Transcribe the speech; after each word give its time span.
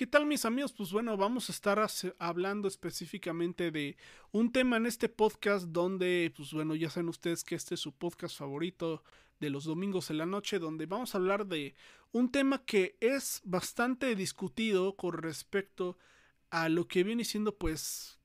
¿Qué 0.00 0.06
tal 0.06 0.24
mis 0.24 0.46
amigos? 0.46 0.72
Pues 0.72 0.92
bueno, 0.92 1.14
vamos 1.18 1.50
a 1.50 1.52
estar 1.52 1.78
hablando 2.18 2.68
específicamente 2.68 3.70
de 3.70 3.98
un 4.32 4.50
tema 4.50 4.78
en 4.78 4.86
este 4.86 5.10
podcast 5.10 5.66
donde, 5.66 6.32
pues 6.34 6.54
bueno, 6.54 6.74
ya 6.74 6.88
saben 6.88 7.10
ustedes 7.10 7.44
que 7.44 7.54
este 7.54 7.74
es 7.74 7.80
su 7.80 7.92
podcast 7.92 8.38
favorito 8.38 9.04
de 9.40 9.50
los 9.50 9.64
domingos 9.64 10.08
en 10.08 10.16
la 10.16 10.24
noche, 10.24 10.58
donde 10.58 10.86
vamos 10.86 11.14
a 11.14 11.18
hablar 11.18 11.46
de 11.46 11.74
un 12.12 12.32
tema 12.32 12.64
que 12.64 12.96
es 13.00 13.42
bastante 13.44 14.16
discutido 14.16 14.96
con 14.96 15.18
respecto 15.18 15.98
a 16.48 16.70
lo 16.70 16.88
que 16.88 17.04
viene 17.04 17.26
siendo 17.26 17.58
pues... 17.58 18.18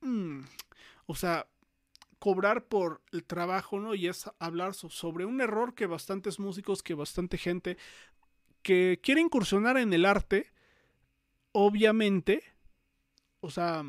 Mm, 0.00 0.44
o 1.04 1.14
sea, 1.14 1.46
cobrar 2.20 2.68
por 2.68 3.02
el 3.12 3.24
trabajo, 3.24 3.78
¿no? 3.80 3.94
Y 3.94 4.08
es 4.08 4.30
hablar 4.38 4.72
sobre 4.72 5.26
un 5.26 5.42
error 5.42 5.74
que 5.74 5.84
bastantes 5.84 6.38
músicos, 6.38 6.82
que 6.82 6.94
bastante 6.94 7.36
gente 7.36 7.76
que 8.62 8.98
quiere 9.02 9.20
incursionar 9.20 9.76
en 9.76 9.92
el 9.92 10.06
arte, 10.06 10.50
obviamente, 11.52 12.42
o 13.40 13.50
sea, 13.50 13.84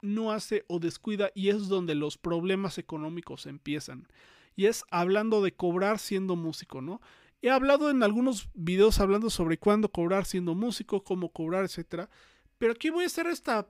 no 0.00 0.32
hace 0.32 0.64
o 0.68 0.78
descuida 0.78 1.30
y 1.34 1.48
es 1.48 1.68
donde 1.68 1.94
los 1.94 2.18
problemas 2.18 2.78
económicos 2.78 3.46
empiezan. 3.46 4.08
Y 4.54 4.66
es 4.66 4.84
hablando 4.90 5.42
de 5.42 5.54
cobrar 5.54 5.98
siendo 5.98 6.36
músico, 6.36 6.82
¿no? 6.82 7.00
He 7.40 7.50
hablado 7.50 7.90
en 7.90 8.02
algunos 8.02 8.50
videos 8.54 9.00
hablando 9.00 9.30
sobre 9.30 9.58
cuándo 9.58 9.90
cobrar 9.90 10.26
siendo 10.26 10.54
músico, 10.54 11.02
cómo 11.02 11.32
cobrar, 11.32 11.64
etc. 11.64 12.08
Pero 12.58 12.72
aquí 12.72 12.90
voy 12.90 13.04
a 13.04 13.06
hacer 13.06 13.26
esta 13.26 13.68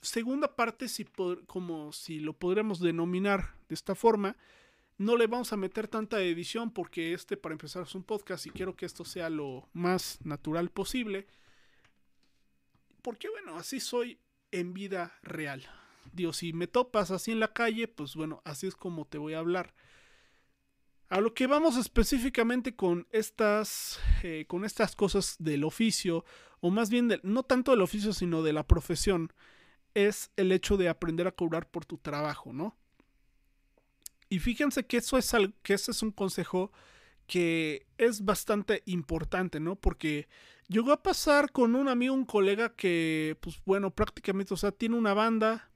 segunda 0.00 0.56
parte, 0.56 0.88
si 0.88 1.04
como 1.46 1.92
si 1.92 2.20
lo 2.20 2.32
podríamos 2.32 2.80
denominar 2.80 3.56
de 3.68 3.74
esta 3.74 3.94
forma. 3.94 4.36
No 4.96 5.16
le 5.16 5.26
vamos 5.26 5.52
a 5.52 5.56
meter 5.56 5.88
tanta 5.88 6.22
edición 6.22 6.70
porque 6.70 7.14
este, 7.14 7.36
para 7.36 7.54
empezar, 7.54 7.82
es 7.82 7.94
un 7.94 8.04
podcast 8.04 8.46
y 8.46 8.50
quiero 8.50 8.76
que 8.76 8.86
esto 8.86 9.04
sea 9.04 9.30
lo 9.30 9.68
más 9.72 10.18
natural 10.24 10.70
posible 10.70 11.26
porque 13.00 13.28
bueno, 13.28 13.56
así 13.56 13.80
soy 13.80 14.18
en 14.50 14.72
vida 14.72 15.18
real. 15.22 15.68
Dios, 16.12 16.38
si 16.38 16.52
me 16.52 16.66
topas 16.66 17.10
así 17.10 17.32
en 17.32 17.40
la 17.40 17.52
calle, 17.52 17.88
pues 17.88 18.14
bueno, 18.14 18.42
así 18.44 18.66
es 18.66 18.74
como 18.74 19.06
te 19.06 19.18
voy 19.18 19.34
a 19.34 19.38
hablar. 19.38 19.74
A 21.08 21.20
lo 21.20 21.34
que 21.34 21.46
vamos 21.46 21.76
específicamente 21.76 22.76
con 22.76 23.06
estas, 23.10 24.00
eh, 24.22 24.44
con 24.46 24.64
estas 24.64 24.94
cosas 24.94 25.36
del 25.38 25.64
oficio, 25.64 26.24
o 26.60 26.70
más 26.70 26.90
bien 26.90 27.20
no 27.22 27.42
tanto 27.42 27.72
del 27.72 27.82
oficio, 27.82 28.12
sino 28.12 28.42
de 28.42 28.52
la 28.52 28.66
profesión, 28.66 29.32
es 29.94 30.30
el 30.36 30.52
hecho 30.52 30.76
de 30.76 30.88
aprender 30.88 31.26
a 31.26 31.32
cobrar 31.32 31.68
por 31.68 31.84
tu 31.84 31.98
trabajo, 31.98 32.52
¿no? 32.52 32.76
Y 34.28 34.38
fíjense 34.38 34.86
que 34.86 34.98
eso 34.98 35.18
es, 35.18 35.32
que 35.62 35.74
ese 35.74 35.90
es 35.90 36.02
un 36.02 36.12
consejo 36.12 36.70
que 37.26 37.86
es 37.98 38.24
bastante 38.24 38.82
importante, 38.86 39.58
¿no? 39.58 39.76
Porque 39.76 40.28
Llegó 40.70 40.92
a 40.92 41.02
pasar 41.02 41.50
con 41.50 41.74
un 41.74 41.88
amigo, 41.88 42.14
un 42.14 42.24
colega 42.24 42.76
que, 42.76 43.36
pues 43.40 43.60
bueno, 43.66 43.90
prácticamente, 43.90 44.54
o 44.54 44.56
sea, 44.56 44.70
tiene 44.70 44.94
una 44.94 45.14
banda. 45.14 45.68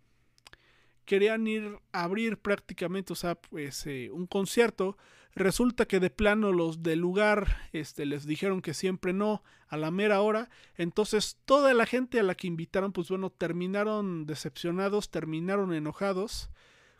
Querían 1.04 1.48
ir 1.48 1.80
a 1.90 2.04
abrir 2.04 2.38
prácticamente, 2.38 3.12
o 3.12 3.16
sea, 3.16 3.34
pues 3.34 3.88
eh, 3.88 4.10
un 4.12 4.28
concierto. 4.28 4.96
Resulta 5.34 5.86
que 5.86 5.98
de 5.98 6.10
plano 6.10 6.52
los 6.52 6.84
del 6.84 7.00
lugar 7.00 7.68
este, 7.72 8.06
les 8.06 8.24
dijeron 8.24 8.62
que 8.62 8.72
siempre 8.72 9.12
no, 9.12 9.42
a 9.66 9.76
la 9.76 9.90
mera 9.90 10.20
hora. 10.20 10.48
Entonces 10.76 11.38
toda 11.44 11.74
la 11.74 11.86
gente 11.86 12.20
a 12.20 12.22
la 12.22 12.36
que 12.36 12.46
invitaron, 12.46 12.92
pues 12.92 13.08
bueno, 13.08 13.30
terminaron 13.30 14.26
decepcionados, 14.26 15.10
terminaron 15.10 15.74
enojados 15.74 16.50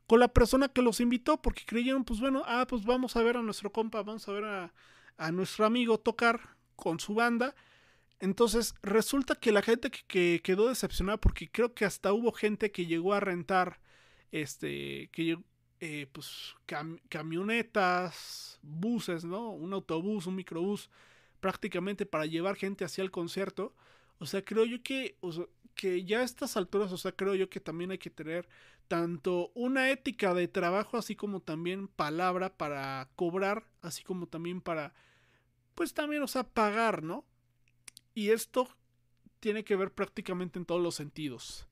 con 0.09 0.19
la 0.19 0.27
persona 0.27 0.67
que 0.67 0.83
los 0.83 0.99
invitó 0.99 1.41
porque 1.41 1.63
creyeron, 1.65 2.03
pues 2.03 2.19
bueno, 2.19 2.43
ah, 2.47 2.67
pues 2.69 2.85
vamos 2.85 3.15
a 3.15 3.23
ver 3.23 3.37
a 3.37 3.43
nuestro 3.43 3.71
compa, 3.71 4.03
vamos 4.03 4.29
a 4.29 4.33
ver 4.33 4.45
a, 4.47 4.75
a 5.17 5.31
nuestro 5.31 5.65
amigo 5.65 5.99
tocar 5.99 6.57
con 6.75 6.99
su 6.99 7.15
banda 7.15 7.55
entonces, 8.21 8.75
resulta 8.83 9.35
que 9.35 9.53
la 9.53 9.63
gente 9.63 9.91
que, 9.91 10.41
quedó 10.43 10.69
decepcionada, 10.69 11.19
porque 11.19 11.51
creo 11.51 11.75
que 11.75 11.85
hasta 11.85 12.13
hubo 12.13 12.33
gente 12.33 12.71
que 12.71 12.87
llegó 12.87 13.15
a 13.15 13.21
rentar, 13.21 13.81
este, 14.33 15.09
que 15.13 15.39
eh, 15.81 16.07
pues, 16.13 16.55
camionetas, 17.09 18.59
buses, 18.63 19.25
¿no? 19.25 19.51
Un 19.51 19.73
autobús, 19.73 20.27
un 20.27 20.37
microbús, 20.37 20.91
prácticamente 21.41 22.07
para 22.07 22.27
llevar 22.27 22.57
gente 22.57 22.85
hacia 22.85 23.03
el 23.03 23.11
concierto. 23.11 23.75
O 24.19 24.27
sea, 24.27 24.43
creo 24.45 24.65
yo 24.65 24.83
que, 24.83 25.19
que 25.75 26.05
ya 26.05 26.21
a 26.21 26.25
estas 26.25 26.57
alturas, 26.57 26.93
o 26.93 26.97
sea, 26.99 27.13
creo 27.13 27.35
yo 27.35 27.51
que 27.51 27.61
también 27.61 27.91
hay 27.91 27.99
que 27.99 28.11
tener 28.11 28.49
tanto 28.89 29.51
una 29.55 29.91
ética 29.91 30.35
de 30.35 30.49
trabajo, 30.49 30.97
así 30.97 31.17
como 31.17 31.41
también 31.41 31.89
palabra 31.89 32.57
para 32.57 33.11
cobrar, 33.17 33.67
así 33.83 34.03
como 34.05 34.27
también 34.27 34.61
para, 34.61 34.95
pues 35.75 35.95
también, 35.95 36.23
o 36.23 36.29
sea, 36.29 36.45
pagar, 36.45 37.03
¿no? 37.03 37.25
Y 38.15 38.31
esto 38.31 38.69
tiene 39.41 39.65
que 39.65 39.77
ver 39.77 39.93
prácticamente 39.93 40.59
en 40.59 40.65
todos 40.65 40.81
los 40.81 40.95
sentidos. 40.95 41.67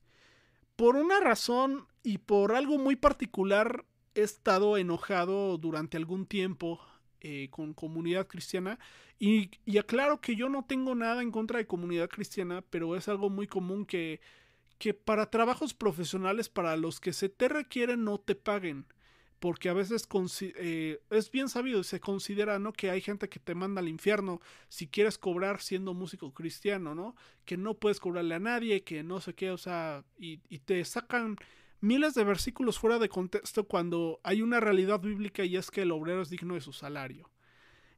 Por 0.75 0.95
una 0.95 1.19
razón 1.19 1.87
y 2.03 2.17
por 2.19 2.53
algo 2.53 2.77
muy 2.77 2.95
particular 2.95 3.85
he 4.15 4.21
estado 4.21 4.77
enojado 4.77 5.57
durante 5.57 5.97
algún 5.97 6.25
tiempo 6.25 6.79
eh, 7.21 7.47
con 7.51 7.73
comunidad 7.73 8.27
cristiana 8.27 8.79
y, 9.17 9.49
aclaro 9.77 10.19
que 10.19 10.35
yo 10.35 10.49
no 10.49 10.65
tengo 10.65 10.95
nada 10.95 11.21
en 11.21 11.31
contra 11.31 11.57
de 11.59 11.67
comunidad 11.67 12.09
cristiana, 12.09 12.61
pero 12.69 12.95
es 12.97 13.07
algo 13.07 13.29
muy 13.29 13.47
común 13.47 13.85
que, 13.85 14.19
que 14.77 14.93
para 14.93 15.29
trabajos 15.29 15.73
profesionales 15.73 16.49
para 16.49 16.75
los 16.75 16.99
que 16.99 17.13
se 17.13 17.29
te 17.29 17.47
requieren 17.47 18.03
no 18.03 18.19
te 18.19 18.35
paguen 18.35 18.85
porque 19.43 19.67
a 19.67 19.73
veces 19.73 20.07
eh, 20.39 21.01
es 21.09 21.29
bien 21.29 21.49
sabido 21.49 21.81
y 21.81 21.83
se 21.83 21.99
considera, 21.99 22.59
¿no? 22.59 22.71
Que 22.71 22.89
hay 22.89 23.01
gente 23.01 23.27
que 23.27 23.41
te 23.41 23.55
manda 23.55 23.81
al 23.81 23.89
infierno 23.89 24.39
si 24.69 24.87
quieres 24.87 25.17
cobrar 25.17 25.59
siendo 25.59 25.93
músico 25.93 26.33
cristiano, 26.33 26.95
¿no? 26.95 27.13
Que 27.43 27.57
no 27.57 27.73
puedes 27.73 27.99
cobrarle 27.99 28.35
a 28.35 28.39
nadie, 28.39 28.85
que 28.85 29.03
no 29.03 29.19
sé 29.19 29.33
qué, 29.33 29.51
o 29.51 29.57
sea, 29.57 30.05
y, 30.17 30.39
y 30.47 30.59
te 30.59 30.85
sacan 30.85 31.35
miles 31.81 32.13
de 32.13 32.23
versículos 32.23 32.79
fuera 32.79 32.99
de 32.99 33.09
contexto 33.09 33.65
cuando 33.65 34.21
hay 34.23 34.41
una 34.41 34.61
realidad 34.61 35.01
bíblica 35.01 35.43
y 35.43 35.57
es 35.57 35.69
que 35.71 35.81
el 35.81 35.91
obrero 35.91 36.21
es 36.21 36.29
digno 36.29 36.53
de 36.53 36.61
su 36.61 36.71
salario. 36.71 37.29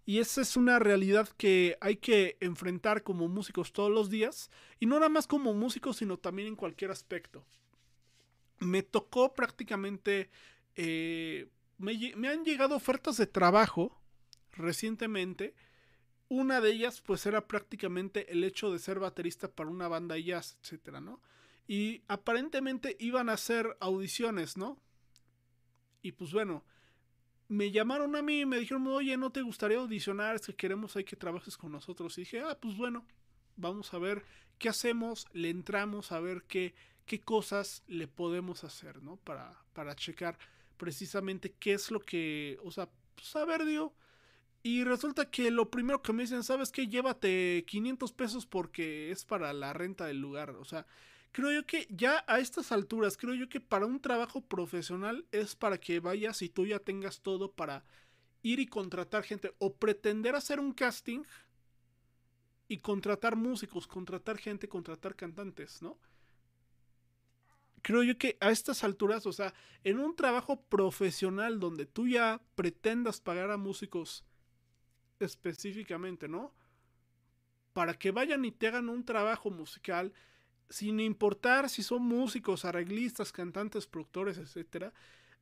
Y 0.03 0.17
esa 0.17 0.41
es 0.41 0.57
una 0.57 0.79
realidad 0.79 1.29
que 1.37 1.77
hay 1.79 1.97
que 1.97 2.37
enfrentar 2.39 3.03
como 3.03 3.27
músicos 3.27 3.71
todos 3.71 3.91
los 3.91 4.09
días, 4.09 4.49
y 4.79 4.87
no 4.87 4.95
nada 4.95 5.09
más 5.09 5.27
como 5.27 5.53
músicos, 5.53 5.97
sino 5.97 6.17
también 6.17 6.47
en 6.47 6.55
cualquier 6.55 6.89
aspecto. 6.89 7.45
Me 8.57 8.81
tocó 8.81 9.31
prácticamente 9.33 10.31
eh, 10.75 11.49
me, 11.77 12.27
han 12.27 12.43
llegado 12.43 12.75
ofertas 12.75 13.17
de 13.17 13.27
trabajo 13.27 14.01
recientemente. 14.51 15.55
Una 16.27 16.61
de 16.61 16.71
ellas, 16.71 17.01
pues, 17.01 17.25
era 17.25 17.47
prácticamente 17.47 18.31
el 18.31 18.43
hecho 18.43 18.71
de 18.71 18.79
ser 18.79 18.99
baterista 18.99 19.51
para 19.51 19.69
una 19.69 19.87
banda 19.87 20.17
jazz, 20.17 20.57
etcétera, 20.61 21.01
¿no? 21.01 21.21
Y 21.67 22.03
aparentemente 22.07 22.95
iban 22.99 23.29
a 23.29 23.33
hacer 23.33 23.77
audiciones, 23.79 24.57
¿no? 24.57 24.79
Y 26.01 26.11
pues 26.11 26.31
bueno, 26.31 26.63
me 27.47 27.71
llamaron 27.71 28.15
a 28.15 28.21
mí 28.21 28.41
y 28.41 28.45
me 28.45 28.59
dijeron, 28.59 28.85
oye, 28.87 29.17
¿no 29.17 29.31
te 29.31 29.41
gustaría 29.41 29.79
audicionar? 29.79 30.35
Es 30.35 30.45
que 30.45 30.55
queremos 30.55 30.95
ahí 30.95 31.03
que 31.03 31.15
trabajes 31.15 31.57
con 31.57 31.71
nosotros. 31.71 32.17
Y 32.17 32.21
dije, 32.21 32.41
ah, 32.41 32.57
pues 32.59 32.77
bueno, 32.77 33.05
vamos 33.55 33.93
a 33.93 33.97
ver 33.97 34.23
qué 34.59 34.69
hacemos, 34.69 35.27
le 35.33 35.49
entramos 35.49 36.11
a 36.11 36.19
ver 36.19 36.43
qué, 36.43 36.75
qué 37.05 37.21
cosas 37.21 37.83
le 37.87 38.07
podemos 38.07 38.63
hacer, 38.63 39.01
¿no? 39.01 39.17
Para, 39.17 39.63
para 39.73 39.95
checar 39.95 40.37
precisamente 40.77 41.53
qué 41.59 41.73
es 41.73 41.91
lo 41.91 41.99
que, 41.99 42.57
o 42.63 42.71
sea, 42.71 42.89
pues 43.15 43.35
a 43.35 43.45
digo. 43.63 43.93
Y 44.63 44.83
resulta 44.83 45.29
que 45.29 45.51
lo 45.51 45.69
primero 45.69 46.01
que 46.01 46.11
me 46.11 46.23
dicen, 46.23 46.43
¿sabes 46.43 46.71
qué? 46.71 46.87
Llévate 46.87 47.63
500 47.67 48.13
pesos 48.13 48.45
porque 48.47 49.11
es 49.11 49.23
para 49.23 49.53
la 49.53 49.73
renta 49.73 50.07
del 50.07 50.19
lugar. 50.19 50.51
O 50.51 50.65
sea, 50.65 50.87
creo 51.31 51.51
yo 51.51 51.65
que 51.67 51.87
ya 51.91 52.23
a 52.27 52.39
estas 52.39 52.71
alturas, 52.71 53.15
creo 53.15 53.35
yo 53.35 53.47
que 53.47 53.59
para 53.59 53.85
un 53.85 53.99
trabajo 53.99 54.41
profesional 54.41 55.25
es 55.31 55.55
para 55.55 55.77
que 55.77 55.99
vayas 55.99 56.41
y 56.41 56.49
tú 56.49 56.65
ya 56.65 56.79
tengas 56.79 57.21
todo 57.21 57.51
para 57.51 57.83
ir 58.41 58.59
y 58.59 58.65
contratar 58.65 59.23
gente 59.23 59.53
o 59.59 59.75
pretender 59.75 60.35
hacer 60.35 60.59
un 60.59 60.71
casting 60.71 61.23
y 62.67 62.77
contratar 62.77 63.35
músicos, 63.35 63.85
contratar 63.85 64.37
gente, 64.37 64.67
contratar 64.67 65.15
cantantes, 65.15 65.81
¿no? 65.81 65.97
Creo 67.85 68.01
yo 68.01 68.17
que 68.17 68.35
a 68.41 68.49
estas 68.49 68.83
alturas, 68.83 69.27
o 69.27 69.31
sea, 69.31 69.53
en 69.83 69.99
un 69.99 70.15
trabajo 70.15 70.59
profesional 70.59 71.59
donde 71.59 71.85
tú 71.85 72.07
ya 72.07 72.41
pretendas 72.55 73.21
pagar 73.21 73.51
a 73.51 73.57
músicos 73.57 74.25
específicamente, 75.19 76.27
¿no? 76.27 76.51
Para 77.73 77.93
que 77.93 78.09
vayan 78.09 78.43
y 78.43 78.51
te 78.51 78.65
hagan 78.65 78.89
un 78.89 79.05
trabajo 79.05 79.51
musical, 79.51 80.13
sin 80.67 80.99
importar 80.99 81.69
si 81.69 81.83
son 81.83 82.01
músicos, 82.01 82.65
arreglistas, 82.65 83.31
cantantes, 83.31 83.85
productores, 83.85 84.39
etcétera. 84.39 84.91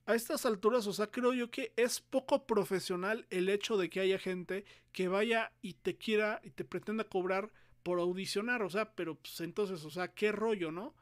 A 0.06 0.14
estas 0.14 0.46
alturas, 0.46 0.86
o 0.86 0.92
sea, 0.92 1.08
creo 1.08 1.34
yo 1.34 1.50
que 1.50 1.72
es 1.78 2.02
poco 2.02 2.46
profesional 2.46 3.26
el 3.30 3.48
hecho 3.48 3.78
de 3.78 3.90
que 3.90 4.02
haya 4.02 4.20
gente 4.20 4.66
que 4.92 5.08
vaya 5.08 5.54
y 5.62 5.76
te 5.76 5.96
quiera 5.96 6.42
y 6.44 6.50
te 6.50 6.66
pretenda 6.66 7.06
cobrar 7.06 7.54
por 7.84 8.02
audicionar, 8.02 8.64
o 8.64 8.70
sea, 8.70 8.96
pero 8.96 9.16
pues 9.16 9.40
entonces, 9.40 9.86
o 9.86 9.90
sea, 9.90 10.10
qué 10.10 10.34
rollo, 10.34 10.74
¿no? 10.74 10.94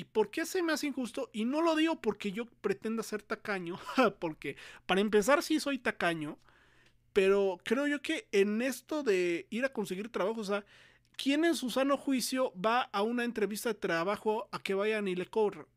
¿Y 0.00 0.04
por 0.04 0.30
qué 0.30 0.46
se 0.46 0.62
me 0.62 0.72
hace 0.72 0.86
injusto? 0.86 1.28
Y 1.30 1.44
no 1.44 1.60
lo 1.60 1.76
digo 1.76 2.00
porque 2.00 2.32
yo 2.32 2.46
pretenda 2.46 3.02
ser 3.02 3.20
tacaño, 3.20 3.78
porque 4.18 4.56
para 4.86 5.02
empezar 5.02 5.42
sí 5.42 5.60
soy 5.60 5.78
tacaño, 5.78 6.38
pero 7.12 7.60
creo 7.64 7.86
yo 7.86 8.00
que 8.00 8.26
en 8.32 8.62
esto 8.62 9.02
de 9.02 9.46
ir 9.50 9.62
a 9.66 9.74
conseguir 9.74 10.10
trabajo, 10.10 10.40
o 10.40 10.44
sea, 10.44 10.64
¿quién 11.18 11.44
en 11.44 11.54
su 11.54 11.68
sano 11.68 11.98
juicio 11.98 12.54
va 12.54 12.80
a 12.80 13.02
una 13.02 13.24
entrevista 13.24 13.68
de 13.68 13.74
trabajo 13.74 14.48
a 14.52 14.62
que 14.62 14.72
vayan 14.72 15.06
y 15.06 15.16
le, 15.16 15.28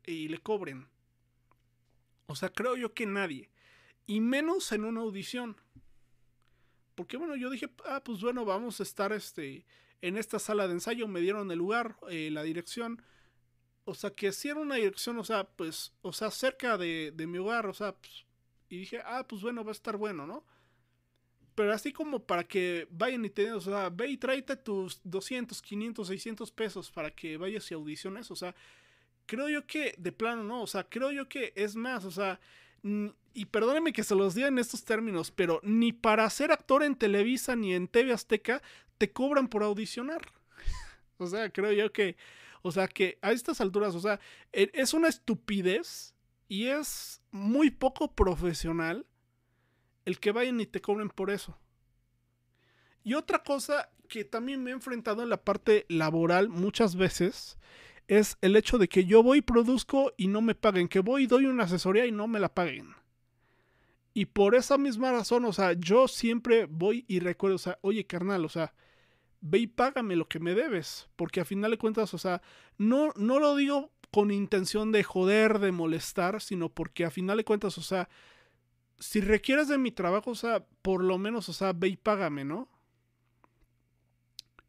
y 0.06 0.28
le 0.28 0.38
cobren? 0.38 0.88
O 2.24 2.34
sea, 2.34 2.48
creo 2.48 2.76
yo 2.76 2.94
que 2.94 3.04
nadie. 3.04 3.50
Y 4.06 4.20
menos 4.20 4.72
en 4.72 4.86
una 4.86 5.02
audición. 5.02 5.54
Porque 6.94 7.18
bueno, 7.18 7.36
yo 7.36 7.50
dije, 7.50 7.68
ah, 7.84 8.00
pues 8.02 8.22
bueno, 8.22 8.46
vamos 8.46 8.80
a 8.80 8.84
estar 8.84 9.12
este, 9.12 9.66
en 10.00 10.16
esta 10.16 10.38
sala 10.38 10.66
de 10.66 10.72
ensayo. 10.72 11.08
Me 11.08 11.20
dieron 11.20 11.50
el 11.50 11.58
lugar, 11.58 11.98
eh, 12.08 12.30
la 12.32 12.42
dirección. 12.42 13.02
O 13.84 13.94
sea, 13.94 14.10
que 14.10 14.32
si 14.32 14.48
era 14.48 14.60
una 14.60 14.76
dirección, 14.76 15.18
o 15.18 15.24
sea, 15.24 15.44
pues, 15.44 15.92
o 16.02 16.12
sea, 16.12 16.30
cerca 16.30 16.78
de, 16.78 17.12
de 17.14 17.26
mi 17.26 17.38
hogar, 17.38 17.66
o 17.66 17.74
sea, 17.74 17.92
pues, 17.92 18.24
y 18.68 18.78
dije, 18.78 19.00
ah, 19.04 19.26
pues 19.28 19.42
bueno, 19.42 19.64
va 19.64 19.70
a 19.70 19.72
estar 19.72 19.96
bueno, 19.96 20.26
¿no? 20.26 20.44
Pero 21.54 21.72
así 21.72 21.92
como 21.92 22.20
para 22.20 22.44
que 22.44 22.88
vayan 22.90 23.24
y 23.24 23.30
te 23.30 23.52
o 23.52 23.60
sea, 23.60 23.88
ve 23.90 24.08
y 24.08 24.16
tráete 24.16 24.56
tus 24.56 25.00
200, 25.04 25.62
500, 25.62 26.08
600 26.08 26.50
pesos 26.50 26.90
para 26.90 27.10
que 27.10 27.36
vayas 27.36 27.70
y 27.70 27.74
audiciones, 27.74 28.30
o 28.30 28.36
sea, 28.36 28.54
creo 29.26 29.48
yo 29.48 29.66
que 29.66 29.94
de 29.98 30.12
plano 30.12 30.42
no, 30.42 30.62
o 30.62 30.66
sea, 30.66 30.84
creo 30.84 31.12
yo 31.12 31.28
que 31.28 31.52
es 31.54 31.76
más, 31.76 32.04
o 32.04 32.10
sea, 32.10 32.40
y 33.32 33.46
perdónenme 33.46 33.92
que 33.92 34.02
se 34.02 34.14
los 34.14 34.34
diga 34.34 34.48
en 34.48 34.58
estos 34.58 34.84
términos, 34.84 35.30
pero 35.30 35.60
ni 35.62 35.92
para 35.92 36.28
ser 36.28 36.52
actor 36.52 36.82
en 36.82 36.96
Televisa 36.96 37.56
ni 37.56 37.74
en 37.74 37.88
TV 37.88 38.12
Azteca 38.12 38.60
te 38.98 39.10
cobran 39.10 39.48
por 39.48 39.62
audicionar. 39.62 40.20
o 41.18 41.26
sea, 41.26 41.50
creo 41.50 41.72
yo 41.72 41.92
que, 41.92 42.16
o 42.66 42.72
sea, 42.72 42.88
que 42.88 43.18
a 43.20 43.32
estas 43.32 43.60
alturas, 43.60 43.94
o 43.94 44.00
sea, 44.00 44.18
e, 44.50 44.70
es 44.72 44.94
una 44.94 45.08
estupidez 45.08 46.14
y 46.48 46.68
es 46.68 47.20
muy 47.30 47.70
poco 47.70 48.14
profesional 48.14 49.06
el 50.06 50.18
que 50.18 50.32
vayan 50.32 50.58
y 50.58 50.66
te 50.66 50.80
cobren 50.80 51.10
por 51.10 51.30
eso. 51.30 51.58
Y 53.02 53.12
otra 53.12 53.42
cosa 53.42 53.90
que 54.08 54.24
también 54.24 54.62
me 54.62 54.70
he 54.70 54.72
enfrentado 54.72 55.22
en 55.22 55.28
la 55.28 55.44
parte 55.44 55.84
laboral 55.90 56.48
muchas 56.48 56.96
veces 56.96 57.58
es 58.08 58.38
el 58.40 58.56
hecho 58.56 58.78
de 58.78 58.88
que 58.88 59.04
yo 59.04 59.22
voy 59.22 59.42
produzco 59.42 60.14
y 60.16 60.28
no 60.28 60.40
me 60.40 60.54
paguen, 60.54 60.88
que 60.88 61.00
voy 61.00 61.24
y 61.24 61.26
doy 61.26 61.44
una 61.44 61.64
asesoría 61.64 62.06
y 62.06 62.12
no 62.12 62.28
me 62.28 62.40
la 62.40 62.54
paguen. 62.54 62.94
Y 64.14 64.24
por 64.24 64.54
esa 64.54 64.78
misma 64.78 65.12
razón, 65.12 65.44
o 65.44 65.52
sea, 65.52 65.74
yo 65.74 66.08
siempre 66.08 66.64
voy 66.64 67.04
y 67.08 67.20
recuerdo, 67.20 67.56
o 67.56 67.58
sea, 67.58 67.78
oye 67.82 68.06
carnal, 68.06 68.46
o 68.46 68.48
sea, 68.48 68.72
ve 69.46 69.58
y 69.58 69.66
págame 69.66 70.16
lo 70.16 70.26
que 70.26 70.40
me 70.40 70.54
debes, 70.54 71.06
porque 71.16 71.40
a 71.40 71.44
final 71.44 71.70
de 71.70 71.78
cuentas, 71.78 72.14
o 72.14 72.18
sea, 72.18 72.40
no, 72.78 73.12
no 73.16 73.38
lo 73.38 73.54
digo 73.54 73.92
con 74.10 74.30
intención 74.30 74.90
de 74.90 75.04
joder, 75.04 75.58
de 75.58 75.70
molestar, 75.70 76.40
sino 76.40 76.70
porque 76.70 77.04
a 77.04 77.10
final 77.10 77.36
de 77.36 77.44
cuentas, 77.44 77.76
o 77.76 77.82
sea, 77.82 78.08
si 78.98 79.20
requieres 79.20 79.68
de 79.68 79.76
mi 79.76 79.90
trabajo, 79.90 80.30
o 80.30 80.34
sea, 80.34 80.64
por 80.80 81.04
lo 81.04 81.18
menos, 81.18 81.50
o 81.50 81.52
sea, 81.52 81.74
ve 81.74 81.88
y 81.88 81.96
págame, 81.96 82.44
¿no? 82.44 82.68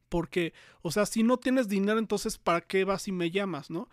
Porque, 0.10 0.54
o 0.82 0.92
sea, 0.92 1.06
si 1.06 1.24
no 1.24 1.38
tienes 1.38 1.70
dinero, 1.70 1.98
entonces, 1.98 2.38
¿para 2.38 2.60
qué 2.60 2.84
vas 2.84 3.08
y 3.08 3.14
me 3.14 3.32
llamas, 3.32 3.70
no? 3.70 3.88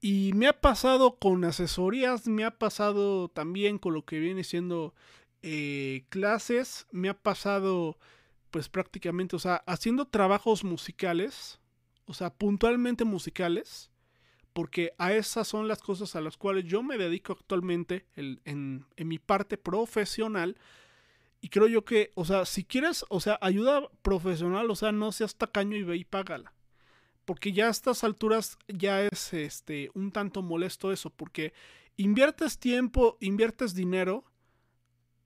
Y 0.00 0.32
me 0.36 0.46
ha 0.46 0.60
pasado 0.60 1.18
con 1.18 1.44
asesorías, 1.44 2.28
me 2.28 2.44
ha 2.44 2.52
pasado 2.52 3.28
también 3.28 3.78
con 3.78 3.92
lo 3.92 4.04
que 4.04 4.20
viene 4.20 4.44
siendo 4.44 4.94
eh, 5.42 6.04
clases, 6.10 6.86
me 6.92 7.08
ha 7.08 7.14
pasado, 7.14 7.98
pues 8.50 8.68
prácticamente, 8.68 9.36
o 9.36 9.38
sea, 9.38 9.62
haciendo 9.66 10.06
trabajos 10.06 10.64
musicales, 10.64 11.60
o 12.06 12.14
sea, 12.14 12.30
puntualmente 12.30 13.04
musicales, 13.04 13.90
porque 14.52 14.92
a 14.98 15.12
esas 15.12 15.46
son 15.46 15.68
las 15.68 15.80
cosas 15.80 16.16
a 16.16 16.20
las 16.20 16.36
cuales 16.36 16.64
yo 16.64 16.82
me 16.82 16.98
dedico 16.98 17.32
actualmente 17.32 18.06
en, 18.16 18.84
mi 18.96 19.18
parte 19.18 19.56
profesional. 19.56 20.56
Y 21.40 21.50
creo 21.50 21.68
yo 21.68 21.84
que, 21.84 22.10
o 22.16 22.24
sea, 22.24 22.44
si 22.44 22.64
quieres, 22.64 23.04
o 23.08 23.20
sea, 23.20 23.38
ayuda 23.40 23.88
profesional, 24.02 24.68
o 24.70 24.74
sea, 24.74 24.90
no 24.90 25.12
seas 25.12 25.36
tacaño 25.36 25.76
y 25.76 25.84
ve 25.84 25.96
y 25.98 26.04
págala. 26.04 26.54
Porque 27.24 27.52
ya 27.52 27.68
a 27.68 27.70
estas 27.70 28.02
alturas 28.02 28.58
ya 28.66 29.02
es 29.02 29.32
este 29.32 29.90
un 29.94 30.10
tanto 30.10 30.42
molesto 30.42 30.90
eso, 30.90 31.10
porque 31.10 31.52
inviertes 31.96 32.58
tiempo, 32.58 33.16
inviertes 33.20 33.74
dinero, 33.74 34.24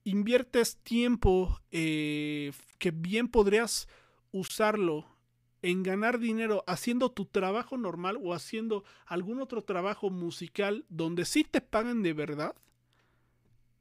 inviertes 0.04 0.76
tiempo 0.78 1.60
eh, 1.70 2.52
que 2.78 2.90
bien 2.90 3.28
podrías 3.28 3.88
usarlo 4.32 5.06
en 5.62 5.84
ganar 5.84 6.18
dinero 6.18 6.64
haciendo 6.66 7.12
tu 7.12 7.24
trabajo 7.24 7.76
normal 7.78 8.18
o 8.20 8.34
haciendo 8.34 8.84
algún 9.06 9.40
otro 9.40 9.62
trabajo 9.62 10.10
musical 10.10 10.84
donde 10.88 11.24
sí 11.24 11.44
te 11.44 11.60
pagan 11.60 12.02
de 12.02 12.12
verdad. 12.12 12.54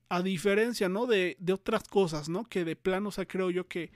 A 0.10 0.22
diferencia, 0.22 0.90
¿no? 0.90 1.08
De, 1.08 1.38
otras 1.52 1.88
cosas, 1.88 2.30
¿no? 2.30 2.44
Que 2.44 2.66
de 2.66 2.76
plano, 2.76 3.10
o 3.10 3.12
sea, 3.12 3.26
creo 3.26 3.50
yo 3.50 3.68
que... 3.68 3.92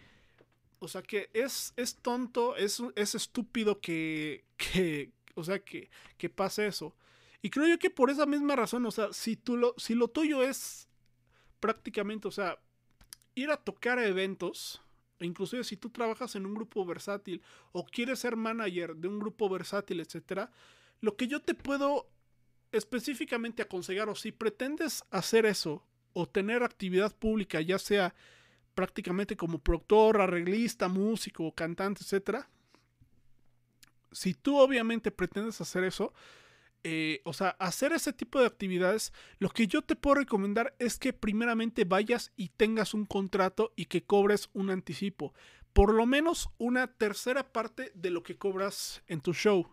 O 0.79 0.87
sea, 0.87 1.01
que 1.03 1.29
es, 1.33 1.73
es 1.77 1.95
tonto, 1.97 2.55
es, 2.55 2.81
es 2.95 3.15
estúpido 3.15 3.79
que, 3.79 4.45
que... 4.57 5.11
O 5.35 5.43
sea, 5.43 5.59
que, 5.59 5.89
que 6.17 6.29
pase 6.29 6.67
eso. 6.67 6.95
Y 7.41 7.49
creo 7.49 7.67
yo 7.67 7.77
que 7.77 7.89
por 7.89 8.09
esa 8.09 8.25
misma 8.25 8.55
razón, 8.55 8.85
o 8.85 8.91
sea, 8.91 9.11
si, 9.11 9.35
tú 9.35 9.57
lo, 9.57 9.75
si 9.77 9.93
lo 9.93 10.07
tuyo 10.07 10.41
es 10.41 10.84
prácticamente, 11.65 12.27
o 12.27 12.31
sea, 12.31 12.59
ir 13.33 13.49
a 13.49 13.57
tocar 13.57 13.97
eventos, 13.97 14.83
inclusive 15.19 15.63
si 15.63 15.77
tú 15.77 15.89
trabajas 15.89 16.35
en 16.35 16.45
un 16.45 16.53
grupo 16.53 16.85
versátil 16.85 17.41
o 17.71 17.83
quieres 17.83 18.19
ser 18.19 18.35
manager 18.35 18.95
de 18.95 19.07
un 19.07 19.17
grupo 19.17 19.49
versátil, 19.49 19.99
etcétera, 19.99 20.51
lo 21.01 21.17
que 21.17 21.27
yo 21.27 21.41
te 21.41 21.55
puedo 21.55 22.07
específicamente 22.71 23.63
aconsejar 23.63 24.09
o 24.09 24.15
si 24.15 24.31
pretendes 24.31 25.03
hacer 25.09 25.47
eso 25.47 25.83
o 26.13 26.27
tener 26.27 26.61
actividad 26.61 27.15
pública, 27.15 27.59
ya 27.61 27.79
sea 27.79 28.13
prácticamente 28.75 29.35
como 29.35 29.57
productor, 29.57 30.21
arreglista, 30.21 30.87
músico, 30.87 31.51
cantante, 31.55 32.03
etcétera, 32.03 32.47
si 34.11 34.35
tú 34.35 34.59
obviamente 34.59 35.09
pretendes 35.09 35.59
hacer 35.61 35.83
eso, 35.83 36.13
eh, 36.87 37.21
o 37.23 37.33
sea, 37.33 37.49
hacer 37.57 37.93
ese 37.93 38.13
tipo 38.13 38.39
de 38.39 38.45
actividades, 38.45 39.11
lo 39.39 39.49
que 39.49 39.65
yo 39.65 39.81
te 39.81 39.95
puedo 39.95 40.17
recomendar 40.17 40.75
es 40.77 40.99
que 40.99 41.13
primeramente 41.13 41.83
vayas 41.83 42.31
y 42.37 42.49
tengas 42.49 42.93
un 42.93 43.07
contrato 43.07 43.73
y 43.75 43.85
que 43.85 44.03
cobres 44.03 44.51
un 44.53 44.69
anticipo. 44.69 45.33
Por 45.73 45.95
lo 45.95 46.05
menos 46.05 46.47
una 46.59 46.85
tercera 46.85 47.51
parte 47.51 47.91
de 47.95 48.11
lo 48.11 48.21
que 48.21 48.37
cobras 48.37 49.01
en 49.07 49.19
tu 49.19 49.33
show. 49.33 49.67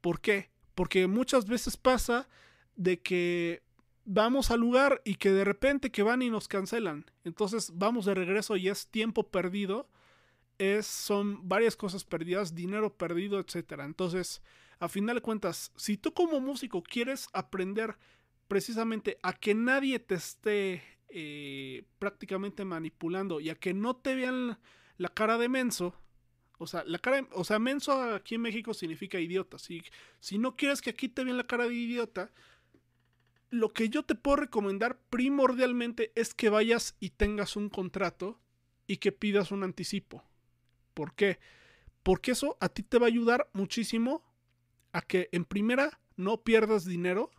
¿Por 0.00 0.20
qué? 0.20 0.52
Porque 0.76 1.08
muchas 1.08 1.46
veces 1.46 1.76
pasa 1.76 2.28
de 2.76 3.02
que 3.02 3.64
vamos 4.04 4.52
al 4.52 4.60
lugar 4.60 5.02
y 5.04 5.16
que 5.16 5.32
de 5.32 5.42
repente 5.44 5.90
que 5.90 6.04
van 6.04 6.22
y 6.22 6.30
nos 6.30 6.46
cancelan. 6.46 7.04
Entonces 7.24 7.72
vamos 7.74 8.04
de 8.04 8.14
regreso 8.14 8.56
y 8.56 8.68
es 8.68 8.86
tiempo 8.86 9.28
perdido. 9.28 9.88
Es, 10.58 10.86
son 10.86 11.48
varias 11.48 11.74
cosas 11.74 12.04
perdidas, 12.04 12.54
dinero 12.54 12.96
perdido, 12.96 13.40
etc. 13.40 13.80
Entonces, 13.80 14.40
a 14.84 14.88
final 14.88 15.16
de 15.16 15.22
cuentas, 15.22 15.72
si 15.76 15.96
tú 15.96 16.12
como 16.12 16.40
músico 16.40 16.82
quieres 16.82 17.28
aprender 17.32 17.96
precisamente 18.48 19.18
a 19.22 19.32
que 19.32 19.54
nadie 19.54 19.98
te 19.98 20.14
esté 20.16 20.82
eh, 21.08 21.84
prácticamente 21.98 22.64
manipulando 22.64 23.40
y 23.40 23.50
a 23.50 23.54
que 23.54 23.72
no 23.72 23.96
te 23.96 24.14
vean 24.14 24.58
la 24.98 25.08
cara 25.08 25.38
de 25.38 25.48
menso, 25.48 25.94
o 26.58 26.66
sea, 26.66 26.84
la 26.86 26.98
cara, 26.98 27.26
o 27.32 27.44
sea, 27.44 27.58
menso 27.58 27.92
aquí 28.14 28.36
en 28.36 28.42
México 28.42 28.74
significa 28.74 29.18
idiota. 29.18 29.58
Si, 29.58 29.82
si 30.20 30.38
no 30.38 30.56
quieres 30.56 30.80
que 30.82 30.90
aquí 30.90 31.08
te 31.08 31.24
vean 31.24 31.36
la 31.36 31.46
cara 31.46 31.66
de 31.66 31.74
idiota, 31.74 32.30
lo 33.50 33.72
que 33.72 33.88
yo 33.88 34.02
te 34.02 34.14
puedo 34.14 34.36
recomendar 34.36 34.98
primordialmente 35.10 36.12
es 36.14 36.34
que 36.34 36.48
vayas 36.48 36.96
y 37.00 37.10
tengas 37.10 37.56
un 37.56 37.68
contrato 37.68 38.38
y 38.86 38.98
que 38.98 39.12
pidas 39.12 39.50
un 39.50 39.64
anticipo. 39.64 40.24
¿Por 40.92 41.14
qué? 41.14 41.38
Porque 42.02 42.32
eso 42.32 42.56
a 42.60 42.68
ti 42.68 42.82
te 42.82 42.98
va 42.98 43.06
a 43.06 43.08
ayudar 43.08 43.48
muchísimo 43.52 44.22
a 44.94 45.02
que 45.02 45.28
en 45.32 45.44
primera 45.44 45.98
no 46.16 46.42
pierdas 46.42 46.84
dinero, 46.84 47.32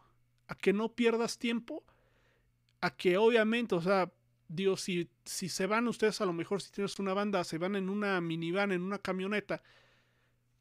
a 0.48 0.56
que 0.56 0.74
no 0.74 0.94
pierdas 0.94 1.40
tiempo, 1.40 1.86
a 2.82 2.96
que 2.96 3.18
obviamente, 3.18 3.76
o 3.76 3.82
sea, 3.82 4.12
digo, 4.50 4.76
si, 4.76 5.10
si 5.24 5.48
se 5.48 5.66
van 5.66 5.88
ustedes 5.88 6.20
a 6.20 6.26
lo 6.26 6.34
mejor 6.34 6.62
si 6.62 6.70
tienes 6.70 7.00
una 7.00 7.14
banda, 7.14 7.46
se 7.46 7.58
van 7.58 7.78
en 7.78 7.90
una 7.90 8.20
minivan, 8.20 8.74
en 8.74 8.82
una 8.82 9.00
camioneta, 9.00 9.64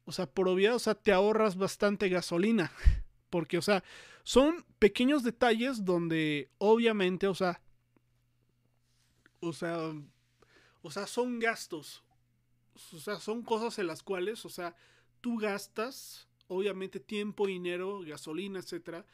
o 0.05 0.13
sea, 0.13 0.25
por 0.25 0.47
obviedad, 0.47 0.75
o 0.75 0.79
sea, 0.79 0.95
te 0.95 1.11
ahorras 1.11 1.57
bastante 1.57 2.07
gasolina, 2.07 2.71
porque, 3.29 3.57
o 3.57 3.61
sea, 3.61 3.83
son 4.23 4.65
pequeños 4.79 5.21
detalles 5.21 5.83
donde 5.83 6.49
obviamente, 6.59 7.27
o 7.27 7.35
sea, 7.35 7.61
o 9.41 9.51
sea, 9.51 9.77
o 10.81 10.91
sea, 10.91 11.07
son 11.07 11.39
gastos, 11.39 12.05
o 12.93 12.99
sea, 12.99 13.19
son 13.19 13.43
cosas 13.43 13.77
en 13.79 13.87
las 13.87 14.01
cuales, 14.01 14.45
o 14.45 14.49
sea, 14.49 14.77
tú 15.19 15.37
gastas 15.37 16.29
obviamente 16.47 16.99
tiempo, 16.99 17.47
dinero, 17.47 18.01
gasolina, 18.01 18.59
etcétera. 18.59 19.05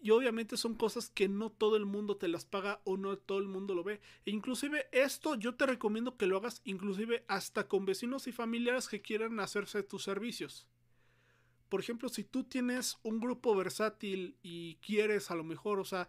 Y 0.00 0.10
obviamente 0.10 0.56
son 0.56 0.74
cosas 0.74 1.10
que 1.10 1.28
no 1.28 1.50
todo 1.50 1.76
el 1.76 1.86
mundo 1.86 2.16
te 2.16 2.26
las 2.26 2.44
paga 2.44 2.80
o 2.84 2.96
no 2.96 3.16
todo 3.16 3.38
el 3.38 3.46
mundo 3.46 3.74
lo 3.74 3.84
ve. 3.84 4.00
E 4.26 4.32
inclusive 4.32 4.88
esto 4.90 5.36
yo 5.36 5.54
te 5.54 5.64
recomiendo 5.64 6.16
que 6.16 6.26
lo 6.26 6.36
hagas 6.36 6.60
inclusive 6.64 7.24
hasta 7.28 7.68
con 7.68 7.86
vecinos 7.86 8.26
y 8.26 8.32
familiares 8.32 8.88
que 8.88 9.00
quieran 9.00 9.38
hacerse 9.38 9.84
tus 9.84 10.02
servicios. 10.02 10.66
Por 11.68 11.80
ejemplo, 11.80 12.08
si 12.08 12.24
tú 12.24 12.44
tienes 12.44 12.98
un 13.02 13.20
grupo 13.20 13.54
versátil 13.54 14.36
y 14.42 14.74
quieres 14.76 15.30
a 15.30 15.36
lo 15.36 15.44
mejor, 15.44 15.78
o 15.78 15.84
sea, 15.84 16.08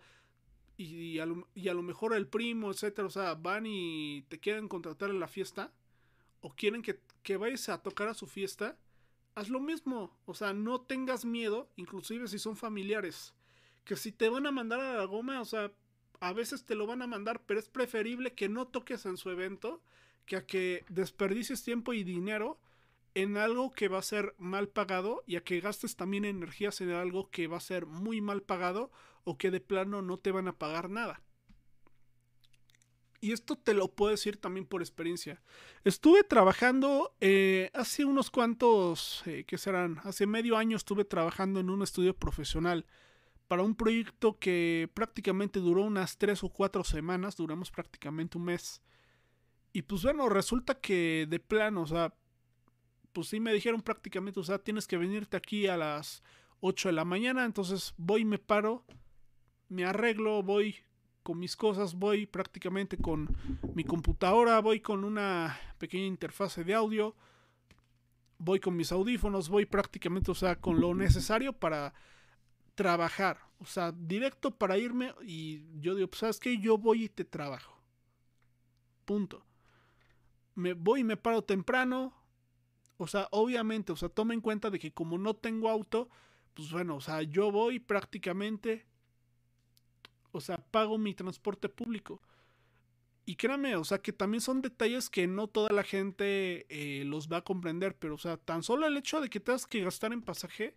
y, 0.75 1.19
a, 1.19 1.25
lo, 1.25 1.47
y 1.53 1.67
a 1.67 1.73
lo 1.73 1.83
mejor 1.83 2.13
el 2.13 2.27
primo, 2.27 2.71
etcétera, 2.71 3.07
o 3.07 3.11
sea, 3.11 3.35
van 3.35 3.65
y 3.65 4.23
te 4.23 4.39
quieren 4.39 4.67
contratar 4.67 5.11
en 5.11 5.19
la 5.19 5.27
fiesta 5.27 5.71
o 6.41 6.53
quieren 6.53 6.81
que, 6.81 6.99
que 7.21 7.37
vayas 7.37 7.69
a 7.69 7.81
tocar 7.81 8.07
a 8.07 8.13
su 8.13 8.27
fiesta, 8.27 8.77
haz 9.35 9.49
lo 9.49 9.59
mismo. 9.59 10.17
O 10.25 10.33
sea, 10.33 10.53
no 10.53 10.81
tengas 10.81 11.25
miedo, 11.25 11.69
inclusive 11.75 12.27
si 12.27 12.39
son 12.39 12.55
familiares. 12.55 13.33
Que 13.83 13.95
si 13.95 14.11
te 14.11 14.29
van 14.29 14.45
a 14.45 14.51
mandar 14.51 14.79
a 14.79 14.97
la 14.97 15.05
goma, 15.05 15.41
o 15.41 15.45
sea, 15.45 15.71
a 16.19 16.33
veces 16.33 16.65
te 16.65 16.75
lo 16.75 16.87
van 16.87 17.01
a 17.01 17.07
mandar, 17.07 17.41
pero 17.45 17.59
es 17.59 17.67
preferible 17.67 18.33
que 18.33 18.49
no 18.49 18.67
toques 18.67 19.05
en 19.05 19.17
su 19.17 19.29
evento 19.29 19.81
que 20.25 20.37
a 20.37 20.45
que 20.45 20.85
desperdicies 20.87 21.63
tiempo 21.63 21.93
y 21.93 22.03
dinero 22.03 22.59
en 23.13 23.37
algo 23.37 23.71
que 23.71 23.89
va 23.89 23.99
a 23.99 24.03
ser 24.03 24.33
mal 24.37 24.69
pagado 24.69 25.23
y 25.27 25.35
a 25.35 25.43
que 25.43 25.59
gastes 25.59 25.95
también 25.95 26.25
energías 26.25 26.81
en 26.81 26.91
algo 26.91 27.29
que 27.29 27.47
va 27.47 27.57
a 27.57 27.61
ser 27.61 27.85
muy 27.85 28.21
mal 28.21 28.41
pagado 28.41 28.91
o 29.23 29.37
que 29.37 29.51
de 29.51 29.59
plano 29.59 30.01
no 30.01 30.17
te 30.17 30.31
van 30.31 30.47
a 30.47 30.57
pagar 30.57 30.89
nada. 30.89 31.21
Y 33.23 33.31
esto 33.31 33.55
te 33.55 33.73
lo 33.73 33.87
puedo 33.87 34.11
decir 34.11 34.35
también 34.35 34.65
por 34.65 34.81
experiencia. 34.81 35.41
Estuve 35.85 36.25
trabajando 36.25 37.15
eh, 37.21 37.71
hace 37.73 38.03
unos 38.03 38.29
cuantos, 38.29 39.23
eh, 39.25 39.45
¿qué 39.47 39.57
serán? 39.57 40.01
Hace 40.03 40.27
medio 40.27 40.57
año 40.57 40.75
estuve 40.75 41.05
trabajando 41.05 41.61
en 41.61 41.69
un 41.69 41.83
estudio 41.83 42.13
profesional 42.13 42.85
para 43.47 43.63
un 43.63 43.75
proyecto 43.75 44.37
que 44.39 44.89
prácticamente 44.93 45.61
duró 45.61 45.83
unas 45.83 46.17
tres 46.17 46.43
o 46.43 46.49
cuatro 46.49 46.83
semanas, 46.83 47.37
duramos 47.37 47.71
prácticamente 47.71 48.37
un 48.37 48.43
mes. 48.43 48.81
Y 49.71 49.83
pues 49.83 50.03
bueno, 50.03 50.27
resulta 50.27 50.81
que 50.81 51.25
de 51.29 51.39
plano, 51.39 51.83
o 51.83 51.87
sea, 51.87 52.13
pues 53.13 53.27
sí 53.27 53.39
me 53.39 53.53
dijeron 53.53 53.81
prácticamente, 53.83 54.41
o 54.41 54.43
sea, 54.43 54.59
tienes 54.59 54.85
que 54.85 54.97
venirte 54.97 55.37
aquí 55.37 55.67
a 55.67 55.77
las 55.77 56.23
8 56.59 56.89
de 56.89 56.93
la 56.93 57.05
mañana, 57.05 57.45
entonces 57.45 57.93
voy, 57.95 58.25
me 58.25 58.37
paro, 58.37 58.83
me 59.69 59.85
arreglo, 59.85 60.43
voy 60.43 60.75
con 61.23 61.39
mis 61.39 61.55
cosas, 61.55 61.95
voy 61.95 62.25
prácticamente 62.27 62.97
con 62.97 63.35
mi 63.73 63.83
computadora, 63.83 64.59
voy 64.59 64.81
con 64.81 65.03
una 65.03 65.57
pequeña 65.77 66.05
interfase 66.05 66.63
de 66.63 66.73
audio, 66.73 67.15
voy 68.37 68.59
con 68.59 68.75
mis 68.75 68.91
audífonos, 68.91 69.49
voy 69.49 69.65
prácticamente, 69.65 70.29
o 70.31 70.35
sea, 70.35 70.59
con 70.59 70.79
lo 70.79 70.93
necesario 70.93 71.53
para 71.53 71.93
trabajar, 72.75 73.39
o 73.59 73.65
sea, 73.65 73.91
directo 73.91 74.51
para 74.51 74.77
irme 74.77 75.13
y 75.23 75.63
yo 75.79 75.95
digo, 75.95 76.09
pues 76.09 76.19
sabes 76.19 76.39
que 76.39 76.59
yo 76.59 76.77
voy 76.77 77.05
y 77.05 77.09
te 77.09 77.23
trabajo. 77.23 77.81
Punto. 79.05 79.45
Me 80.55 80.73
voy 80.73 81.01
y 81.01 81.03
me 81.03 81.17
paro 81.17 81.43
temprano. 81.43 82.13
O 82.97 83.07
sea, 83.07 83.27
obviamente, 83.31 83.91
o 83.91 83.95
sea, 83.95 84.09
toma 84.09 84.33
en 84.33 84.41
cuenta 84.41 84.69
de 84.69 84.79
que 84.79 84.93
como 84.93 85.17
no 85.17 85.35
tengo 85.35 85.69
auto, 85.69 86.09
pues 86.53 86.71
bueno, 86.71 86.95
o 86.95 87.01
sea, 87.01 87.23
yo 87.23 87.51
voy 87.51 87.79
prácticamente 87.79 88.85
o 90.33 90.41
sea, 90.41 90.57
pago 90.57 90.97
mi 90.97 91.13
transporte 91.13 91.69
público. 91.69 92.21
Y 93.25 93.35
créame, 93.37 93.77
o 93.77 93.85
sea, 93.85 93.99
que 93.99 94.11
también 94.11 94.41
son 94.41 94.61
detalles 94.61 95.09
que 95.09 95.27
no 95.27 95.47
toda 95.47 95.71
la 95.71 95.83
gente 95.83 96.65
eh, 96.67 97.05
los 97.05 97.29
va 97.31 97.37
a 97.37 97.43
comprender, 97.43 97.95
pero, 97.97 98.15
o 98.15 98.17
sea, 98.17 98.35
tan 98.35 98.63
solo 98.63 98.85
el 98.85 98.97
hecho 98.97 99.21
de 99.21 99.29
que 99.29 99.39
tengas 99.39 99.65
que 99.65 99.81
gastar 99.81 100.11
en 100.11 100.21
pasaje, 100.21 100.75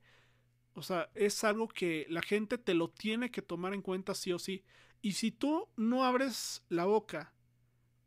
o 0.74 0.82
sea, 0.82 1.10
es 1.14 1.42
algo 1.42 1.66
que 1.68 2.06
la 2.08 2.22
gente 2.22 2.58
te 2.58 2.74
lo 2.74 2.90
tiene 2.90 3.32
que 3.32 3.42
tomar 3.42 3.74
en 3.74 3.82
cuenta 3.82 4.14
sí 4.14 4.32
o 4.32 4.38
sí. 4.38 4.62
Y 5.02 5.12
si 5.12 5.32
tú 5.32 5.68
no 5.76 6.04
abres 6.04 6.62
la 6.68 6.84
boca 6.84 7.32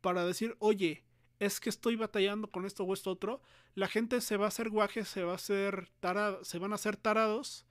para 0.00 0.24
decir, 0.24 0.56
oye, 0.60 1.04
es 1.40 1.60
que 1.60 1.68
estoy 1.68 1.96
batallando 1.96 2.50
con 2.50 2.64
esto 2.64 2.84
o 2.84 2.94
esto 2.94 3.10
otro, 3.10 3.42
la 3.74 3.88
gente 3.88 4.20
se 4.20 4.36
va 4.36 4.46
a 4.46 4.48
hacer 4.48 4.70
guaje, 4.70 5.04
se 5.04 5.24
va 5.24 5.32
a 5.32 5.36
hacer 5.36 5.90
tarada, 6.00 6.42
se 6.44 6.58
van 6.58 6.72
a 6.72 6.76
hacer 6.76 6.96
tarados 6.96 7.66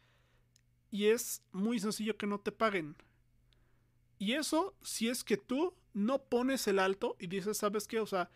y 0.91 1.05
es 1.05 1.43
muy 1.51 1.79
sencillo 1.79 2.17
que 2.17 2.27
no 2.27 2.39
te 2.39 2.51
paguen. 2.51 2.95
Y 4.19 4.33
eso 4.33 4.75
si 4.81 5.07
es 5.07 5.23
que 5.23 5.37
tú 5.37 5.73
no 5.93 6.21
pones 6.21 6.67
el 6.67 6.77
alto 6.77 7.15
y 7.19 7.27
dices, 7.27 7.57
¿sabes 7.57 7.87
qué? 7.87 7.99
O 7.99 8.05
sea, 8.05 8.29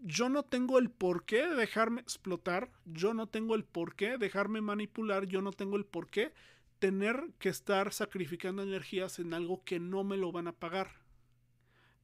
yo 0.00 0.28
no 0.28 0.42
tengo 0.42 0.78
el 0.78 0.90
por 0.90 1.24
qué 1.24 1.46
dejarme 1.48 2.00
explotar, 2.00 2.70
yo 2.84 3.14
no 3.14 3.28
tengo 3.28 3.54
el 3.54 3.64
por 3.64 3.94
qué 3.94 4.18
dejarme 4.18 4.60
manipular, 4.60 5.26
yo 5.26 5.40
no 5.40 5.52
tengo 5.52 5.76
el 5.76 5.84
por 5.84 6.10
qué 6.10 6.34
tener 6.80 7.30
que 7.38 7.48
estar 7.48 7.92
sacrificando 7.92 8.62
energías 8.62 9.18
en 9.20 9.32
algo 9.32 9.64
que 9.64 9.80
no 9.80 10.04
me 10.04 10.16
lo 10.16 10.32
van 10.32 10.48
a 10.48 10.52
pagar. 10.52 10.90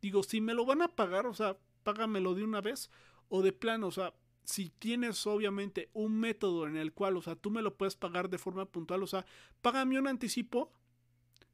Digo, 0.00 0.23
si 0.23 0.41
me 0.41 0.55
lo 0.55 0.64
van 0.64 0.83
a 0.83 0.95
pagar, 0.95 1.26
o 1.26 1.35
sea, 1.35 1.57
págamelo 1.83 2.35
de 2.35 2.45
una 2.45 2.61
vez 2.61 2.91
o 3.29 3.43
de 3.43 3.53
plano, 3.53 3.88
o 3.88 3.93
sea, 3.93 4.14
si 4.45 4.71
tienes 4.71 5.26
obviamente 5.26 5.91
un 5.93 6.19
método 6.19 6.67
en 6.67 6.76
el 6.76 6.93
cual, 6.93 7.17
o 7.17 7.23
sea, 7.23 7.35
tú 7.35 7.50
me 7.50 7.62
lo 7.62 7.76
puedes 7.76 7.97
pagar 7.97 8.29
de 8.29 8.38
forma 8.38 8.67
puntual, 8.67 9.03
o 9.03 9.07
sea, 9.07 9.25
págame 9.62 9.99
un 9.99 10.07
anticipo, 10.07 10.73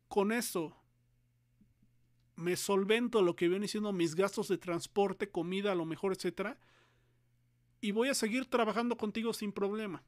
con 0.08 0.32
eso 0.32 0.79
me 2.40 2.56
solvento 2.56 3.22
lo 3.22 3.36
que 3.36 3.48
viene 3.48 3.68
siendo 3.68 3.92
mis 3.92 4.14
gastos 4.14 4.48
de 4.48 4.58
transporte, 4.58 5.30
comida, 5.30 5.72
a 5.72 5.76
lo 5.76 5.84
mejor, 5.84 6.12
etcétera, 6.12 6.58
y 7.80 7.92
voy 7.92 8.08
a 8.08 8.14
seguir 8.14 8.46
trabajando 8.46 8.96
contigo 8.96 9.32
sin 9.32 9.52
problema. 9.52 10.02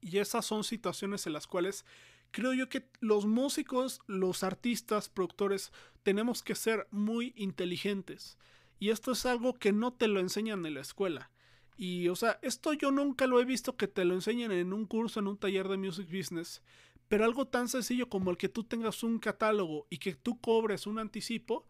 Y 0.00 0.18
esas 0.18 0.44
son 0.44 0.64
situaciones 0.64 1.26
en 1.26 1.32
las 1.32 1.46
cuales 1.46 1.84
creo 2.32 2.52
yo 2.52 2.68
que 2.68 2.88
los 3.00 3.24
músicos, 3.24 4.00
los 4.06 4.42
artistas, 4.42 5.08
productores, 5.08 5.72
tenemos 6.02 6.42
que 6.42 6.54
ser 6.54 6.88
muy 6.90 7.32
inteligentes. 7.36 8.38
Y 8.80 8.90
esto 8.90 9.12
es 9.12 9.24
algo 9.26 9.54
que 9.54 9.72
no 9.72 9.92
te 9.92 10.08
lo 10.08 10.18
enseñan 10.18 10.66
en 10.66 10.74
la 10.74 10.80
escuela. 10.80 11.30
Y, 11.76 12.08
o 12.08 12.16
sea, 12.16 12.38
esto 12.42 12.72
yo 12.72 12.90
nunca 12.90 13.26
lo 13.26 13.40
he 13.40 13.44
visto 13.44 13.76
que 13.76 13.88
te 13.88 14.04
lo 14.04 14.14
enseñen 14.14 14.50
en 14.50 14.72
un 14.72 14.86
curso, 14.86 15.20
en 15.20 15.28
un 15.28 15.38
taller 15.38 15.68
de 15.68 15.76
music 15.76 16.08
business. 16.10 16.62
Pero 17.12 17.26
algo 17.26 17.46
tan 17.46 17.68
sencillo 17.68 18.08
como 18.08 18.30
el 18.30 18.38
que 18.38 18.48
tú 18.48 18.64
tengas 18.64 19.02
un 19.02 19.18
catálogo 19.18 19.86
y 19.90 19.98
que 19.98 20.14
tú 20.14 20.40
cobres 20.40 20.86
un 20.86 20.98
anticipo, 20.98 21.66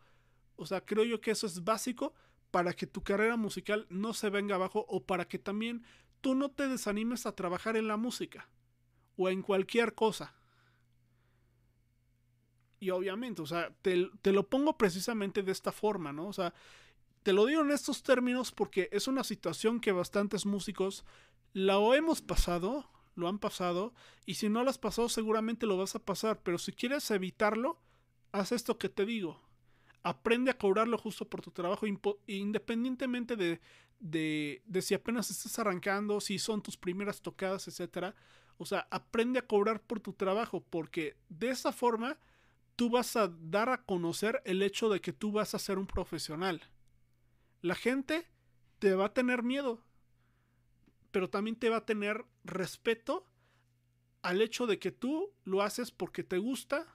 o 0.55 0.67
sea, 0.67 0.85
creo 0.85 1.03
yo 1.03 1.21
que 1.21 1.33
eso 1.33 1.49
es 1.49 1.65
básico 1.65 2.15
para 2.53 2.73
que 2.75 2.87
tu 2.87 3.03
carrera 3.03 3.37
musical 3.37 3.85
no 3.91 4.15
se 4.15 4.31
venga 4.31 4.55
abajo 4.55 4.87
o 4.89 5.03
para 5.03 5.27
que 5.27 5.41
también 5.41 5.83
tú 6.21 6.37
no 6.37 6.53
te 6.53 6.69
desanimes 6.69 7.27
a 7.27 7.35
trabajar 7.35 7.77
en 7.77 7.89
la 7.89 7.97
música 7.97 8.49
o 9.17 9.31
en 9.31 9.43
cualquier 9.43 9.97
cosa. 9.97 10.33
Y 12.79 12.91
obviamente, 12.91 13.43
o 13.43 13.47
sea, 13.47 13.75
te, 13.83 13.97
lo 14.31 14.49
pongo 14.49 14.79
precisamente 14.79 15.43
de 15.43 15.51
esta 15.51 15.73
forma, 15.73 16.13
¿no? 16.13 16.29
O 16.29 16.33
sea, 16.33 16.55
te 17.25 17.33
lo 17.33 17.47
digo 17.47 17.63
en 17.63 17.73
estos 17.73 18.05
términos 18.05 18.53
porque 18.53 18.89
es 18.93 19.09
una 19.09 19.25
situación 19.25 19.81
que 19.81 19.91
bastantes 19.91 20.47
músicos 20.47 21.05
la 21.53 21.79
hemos 21.97 22.23
pasado, 22.23 22.89
lo 23.14 23.28
han 23.28 23.38
pasado, 23.38 23.95
y 24.26 24.35
si 24.35 24.49
no 24.49 24.64
lo 24.64 24.71
has 24.71 24.78
pasado 24.78 25.09
seguramente 25.09 25.66
lo 25.66 25.76
vas 25.76 25.95
a 25.95 26.04
pasar, 26.04 26.40
pero 26.42 26.59
si 26.59 26.73
quieres 26.73 27.11
evitarlo, 27.11 27.81
haz 28.33 28.52
esto 28.52 28.78
que 28.78 28.88
te 28.88 29.04
digo. 29.04 29.40
Aprende 30.02 30.50
a 30.50 30.59
cobrarlo 30.59 30.99
justo 30.99 31.28
por 31.28 31.42
tu 31.42 31.50
trabajo, 31.52 31.87
independientemente 32.26 33.37
de, 33.37 33.61
de, 34.00 34.62
de 34.64 34.83
si 34.83 34.95
apenas 34.95 35.31
estás 35.31 35.59
arrancando, 35.59 36.21
si 36.21 36.38
son 36.38 36.61
tus 36.61 36.76
primeras 36.76 37.23
tocadas, 37.23 37.69
etc. 37.69 38.14
O 38.59 38.66
sea, 38.66 38.88
aprende 38.90 39.38
a 39.38 39.47
cobrar 39.47 39.81
por 39.81 40.00
tu 40.00 40.12
trabajo, 40.12 40.64
porque 40.69 41.16
de 41.28 41.50
esa 41.50 41.73
forma 41.73 42.19
tú 42.75 42.90
vas 42.90 43.14
a 43.16 43.28
dar 43.28 43.69
a 43.69 43.85
conocer 43.85 44.42
el 44.45 44.62
hecho 44.62 44.88
de 44.88 45.00
que 45.00 45.12
tú 45.12 45.31
vas 45.31 45.54
a 45.54 45.61
ser 45.61 45.78
un 45.78 45.87
profesional. 45.87 46.62
La 47.61 47.76
gente 47.76 48.26
te 48.81 48.95
va 48.95 49.07
a 49.07 49.14
tener 49.14 49.45
miedo, 49.45 49.85
pero 51.12 51.31
también 51.31 51.57
te 51.57 51.69
va 51.69 51.76
a 51.76 51.87
tener 51.87 52.25
respeto 52.42 53.28
al 54.23 54.40
hecho 54.40 54.66
de 54.66 54.78
que 54.78 54.90
tú 54.90 55.31
lo 55.45 55.62
haces 55.62 55.90
porque 55.90 56.25
te 56.25 56.38
gusta, 56.38 56.87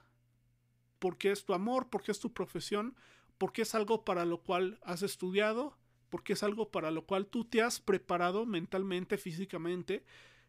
porque 0.98 1.30
es 1.30 1.44
tu 1.44 1.54
amor, 1.54 1.88
porque 1.88 2.10
es 2.10 2.18
tu 2.18 2.32
profesión, 2.32 2.96
porque 3.38 3.62
es 3.62 3.74
algo 3.74 4.04
para 4.04 4.24
lo 4.24 4.42
cual 4.42 4.80
has 4.82 5.02
estudiado, 5.02 5.78
porque 6.10 6.32
es 6.32 6.42
algo 6.42 6.70
para 6.70 6.90
lo 6.90 7.06
cual 7.06 7.26
tú 7.26 7.44
te 7.44 7.62
has 7.62 7.80
preparado 7.80 8.44
mentalmente, 8.44 9.18
físicamente, 9.18 10.04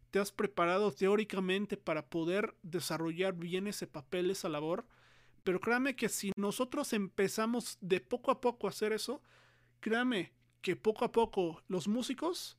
te 0.09 0.19
has 0.19 0.31
preparado 0.31 0.91
teóricamente 0.91 1.77
para 1.77 2.09
poder 2.09 2.55
desarrollar 2.63 3.35
bien 3.35 3.67
ese 3.67 3.85
papel, 3.85 4.31
esa 4.31 4.49
labor. 4.49 4.87
Pero 5.43 5.59
créame 5.59 5.95
que 5.95 6.09
si 6.09 6.31
nosotros 6.35 6.93
empezamos 6.93 7.77
de 7.81 7.99
poco 7.99 8.31
a 8.31 8.41
poco 8.41 8.65
a 8.65 8.71
hacer 8.71 8.93
eso, 8.93 9.21
créame 9.79 10.33
que 10.61 10.75
poco 10.75 11.05
a 11.05 11.11
poco 11.11 11.61
los 11.67 11.87
músicos 11.87 12.58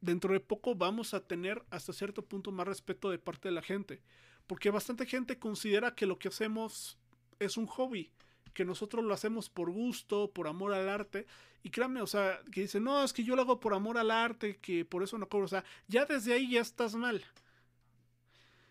dentro 0.00 0.32
de 0.32 0.40
poco 0.40 0.74
vamos 0.74 1.14
a 1.14 1.20
tener 1.20 1.64
hasta 1.70 1.92
cierto 1.92 2.24
punto 2.24 2.52
más 2.52 2.66
respeto 2.66 3.10
de 3.10 3.18
parte 3.18 3.48
de 3.48 3.54
la 3.54 3.62
gente. 3.62 4.02
Porque 4.46 4.70
bastante 4.70 5.06
gente 5.06 5.38
considera 5.38 5.94
que 5.94 6.06
lo 6.06 6.18
que 6.18 6.28
hacemos 6.28 6.98
es 7.38 7.56
un 7.56 7.66
hobby, 7.66 8.10
que 8.52 8.64
nosotros 8.64 9.04
lo 9.04 9.14
hacemos 9.14 9.48
por 9.48 9.70
gusto, 9.70 10.32
por 10.32 10.48
amor 10.48 10.72
al 10.74 10.88
arte. 10.88 11.26
Y 11.62 11.70
créanme, 11.70 12.02
o 12.02 12.06
sea, 12.06 12.40
que 12.50 12.62
dicen, 12.62 12.84
no, 12.84 13.04
es 13.04 13.12
que 13.12 13.24
yo 13.24 13.36
lo 13.36 13.42
hago 13.42 13.60
por 13.60 13.74
amor 13.74 13.98
al 13.98 14.10
arte, 14.10 14.56
que 14.56 14.84
por 14.84 15.02
eso 15.02 15.18
no 15.18 15.28
cobro. 15.28 15.44
O 15.44 15.48
sea, 15.48 15.64
ya 15.88 16.04
desde 16.04 16.32
ahí 16.32 16.50
ya 16.50 16.60
estás 16.60 16.94
mal. 16.94 17.24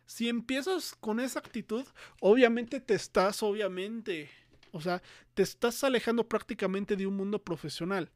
Si 0.05 0.27
empiezas 0.27 0.95
con 0.95 1.19
esa 1.19 1.39
actitud, 1.39 1.85
obviamente 2.19 2.81
te 2.81 2.95
estás, 2.95 3.43
obviamente, 3.43 4.29
o 4.71 4.81
sea, 4.81 5.03
te 5.35 5.43
estás 5.43 5.83
alejando 5.83 6.27
prácticamente 6.27 6.95
de 6.95 7.05
un 7.05 7.15
mundo 7.15 7.43
profesional. 7.43 8.11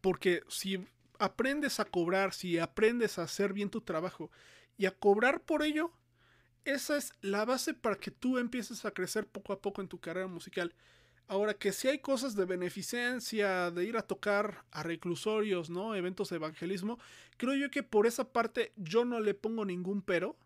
Porque 0.00 0.42
si 0.48 0.86
aprendes 1.18 1.80
a 1.80 1.84
cobrar, 1.84 2.32
si 2.32 2.58
aprendes 2.58 3.18
a 3.18 3.24
hacer 3.24 3.52
bien 3.52 3.70
tu 3.70 3.80
trabajo 3.80 4.30
y 4.76 4.86
a 4.86 4.92
cobrar 4.92 5.42
por 5.42 5.62
ello, 5.62 5.92
esa 6.64 6.96
es 6.96 7.12
la 7.20 7.44
base 7.44 7.74
para 7.74 7.96
que 7.96 8.10
tú 8.10 8.38
empieces 8.38 8.84
a 8.84 8.90
crecer 8.90 9.26
poco 9.26 9.52
a 9.52 9.60
poco 9.60 9.80
en 9.80 9.88
tu 9.88 9.98
carrera 9.98 10.26
musical. 10.26 10.74
Ahora 11.26 11.54
que 11.54 11.72
si 11.72 11.88
hay 11.88 11.98
cosas 11.98 12.36
de 12.36 12.46
beneficencia, 12.46 13.70
de 13.70 13.84
ir 13.84 13.96
a 13.96 14.02
tocar 14.02 14.64
a 14.70 14.82
reclusorios, 14.82 15.68
¿no? 15.68 15.94
Eventos 15.94 16.30
de 16.30 16.36
evangelismo, 16.36 16.98
creo 17.36 17.54
yo 17.54 17.70
que 17.70 17.82
por 17.82 18.06
esa 18.06 18.32
parte 18.32 18.72
yo 18.76 19.04
no 19.04 19.20
le 19.20 19.34
pongo 19.34 19.64
ningún 19.64 20.00
pero. 20.00 20.38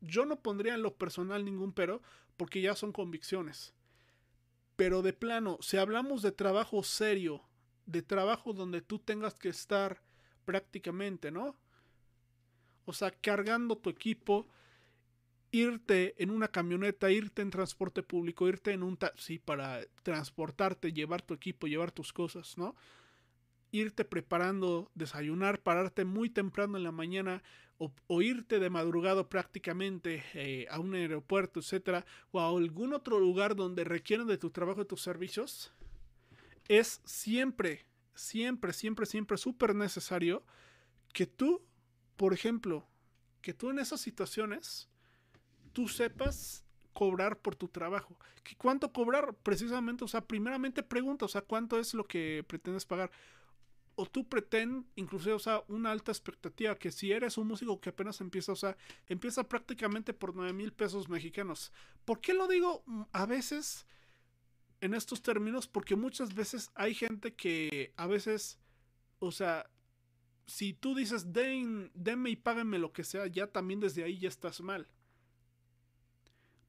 Yo 0.00 0.26
no 0.26 0.40
pondría 0.40 0.74
en 0.74 0.82
lo 0.82 0.96
personal 0.96 1.44
ningún 1.44 1.72
pero, 1.72 2.02
porque 2.36 2.60
ya 2.60 2.74
son 2.74 2.92
convicciones. 2.92 3.74
Pero 4.74 5.02
de 5.02 5.12
plano, 5.12 5.58
si 5.60 5.76
hablamos 5.76 6.20
de 6.20 6.32
trabajo 6.32 6.82
serio, 6.82 7.45
de 7.86 8.02
trabajo 8.02 8.52
donde 8.52 8.82
tú 8.82 8.98
tengas 8.98 9.34
que 9.38 9.48
estar 9.48 10.02
prácticamente, 10.44 11.30
¿no? 11.30 11.56
O 12.84 12.92
sea, 12.92 13.10
cargando 13.10 13.76
tu 13.76 13.90
equipo, 13.90 14.46
irte 15.50 16.20
en 16.22 16.30
una 16.30 16.48
camioneta, 16.48 17.10
irte 17.10 17.42
en 17.42 17.50
transporte 17.50 18.02
público, 18.02 18.48
irte 18.48 18.72
en 18.72 18.82
un 18.82 18.96
taxi 18.96 19.38
para 19.38 19.80
transportarte, 20.02 20.92
llevar 20.92 21.22
tu 21.22 21.34
equipo, 21.34 21.66
llevar 21.66 21.92
tus 21.92 22.12
cosas, 22.12 22.58
¿no? 22.58 22.74
Irte 23.72 24.04
preparando, 24.04 24.90
desayunar, 24.94 25.62
pararte 25.62 26.04
muy 26.04 26.30
temprano 26.30 26.76
en 26.76 26.84
la 26.84 26.92
mañana 26.92 27.42
o, 27.78 28.22
irte 28.22 28.58
de 28.58 28.70
madrugado 28.70 29.28
prácticamente 29.28 30.24
eh, 30.32 30.66
a 30.70 30.80
un 30.80 30.94
aeropuerto, 30.94 31.60
etcétera, 31.60 32.06
o 32.30 32.40
a 32.40 32.48
algún 32.48 32.94
otro 32.94 33.20
lugar 33.20 33.54
donde 33.54 33.84
requieren 33.84 34.26
de 34.26 34.38
tu 34.38 34.50
trabajo 34.50 34.82
y 34.82 34.86
tus 34.86 35.02
servicios, 35.02 35.72
es 36.68 37.00
siempre, 37.04 37.86
siempre, 38.14 38.72
siempre, 38.72 39.06
siempre 39.06 39.36
súper 39.36 39.74
necesario 39.74 40.44
que 41.12 41.26
tú, 41.26 41.64
por 42.16 42.32
ejemplo, 42.32 42.86
que 43.40 43.54
tú 43.54 43.70
en 43.70 43.78
esas 43.78 44.00
situaciones 44.00 44.88
tú 45.72 45.88
sepas 45.88 46.64
cobrar 46.92 47.38
por 47.38 47.54
tu 47.54 47.68
trabajo. 47.68 48.18
¿Qué 48.42 48.56
¿Cuánto 48.56 48.92
cobrar? 48.92 49.34
Precisamente, 49.42 50.04
o 50.04 50.08
sea, 50.08 50.22
primeramente 50.22 50.82
pregunta, 50.82 51.26
o 51.26 51.28
sea, 51.28 51.42
¿cuánto 51.42 51.78
es 51.78 51.92
lo 51.92 52.04
que 52.04 52.42
pretendes 52.48 52.86
pagar? 52.86 53.10
O 53.94 54.06
tú 54.06 54.26
pretendes, 54.26 54.90
inclusive, 54.96 55.34
o 55.34 55.38
sea, 55.38 55.62
una 55.68 55.90
alta 55.90 56.10
expectativa, 56.10 56.74
que 56.76 56.90
si 56.90 57.12
eres 57.12 57.36
un 57.36 57.48
músico 57.48 57.80
que 57.80 57.90
apenas 57.90 58.20
empieza, 58.22 58.52
o 58.52 58.56
sea, 58.56 58.76
empieza 59.08 59.46
prácticamente 59.46 60.14
por 60.14 60.34
9 60.34 60.54
mil 60.54 60.72
pesos 60.72 61.08
mexicanos. 61.08 61.72
¿Por 62.06 62.20
qué 62.20 62.32
lo 62.32 62.48
digo 62.48 62.82
a 63.12 63.26
veces 63.26 63.86
en 64.80 64.94
estos 64.94 65.22
términos? 65.22 65.66
Porque 65.66 65.96
muchas 65.96 66.34
veces 66.34 66.70
hay 66.74 66.94
gente 66.94 67.34
que 67.34 67.92
a 67.96 68.06
veces, 68.06 68.58
o 69.18 69.32
sea, 69.32 69.70
si 70.46 70.72
tú 70.74 70.94
dices, 70.94 71.32
Den, 71.32 71.90
denme 71.94 72.30
y 72.30 72.36
páguenme 72.36 72.78
lo 72.78 72.92
que 72.92 73.04
sea, 73.04 73.26
ya 73.26 73.46
también 73.48 73.80
desde 73.80 74.04
ahí 74.04 74.18
ya 74.18 74.28
estás 74.28 74.60
mal 74.60 74.88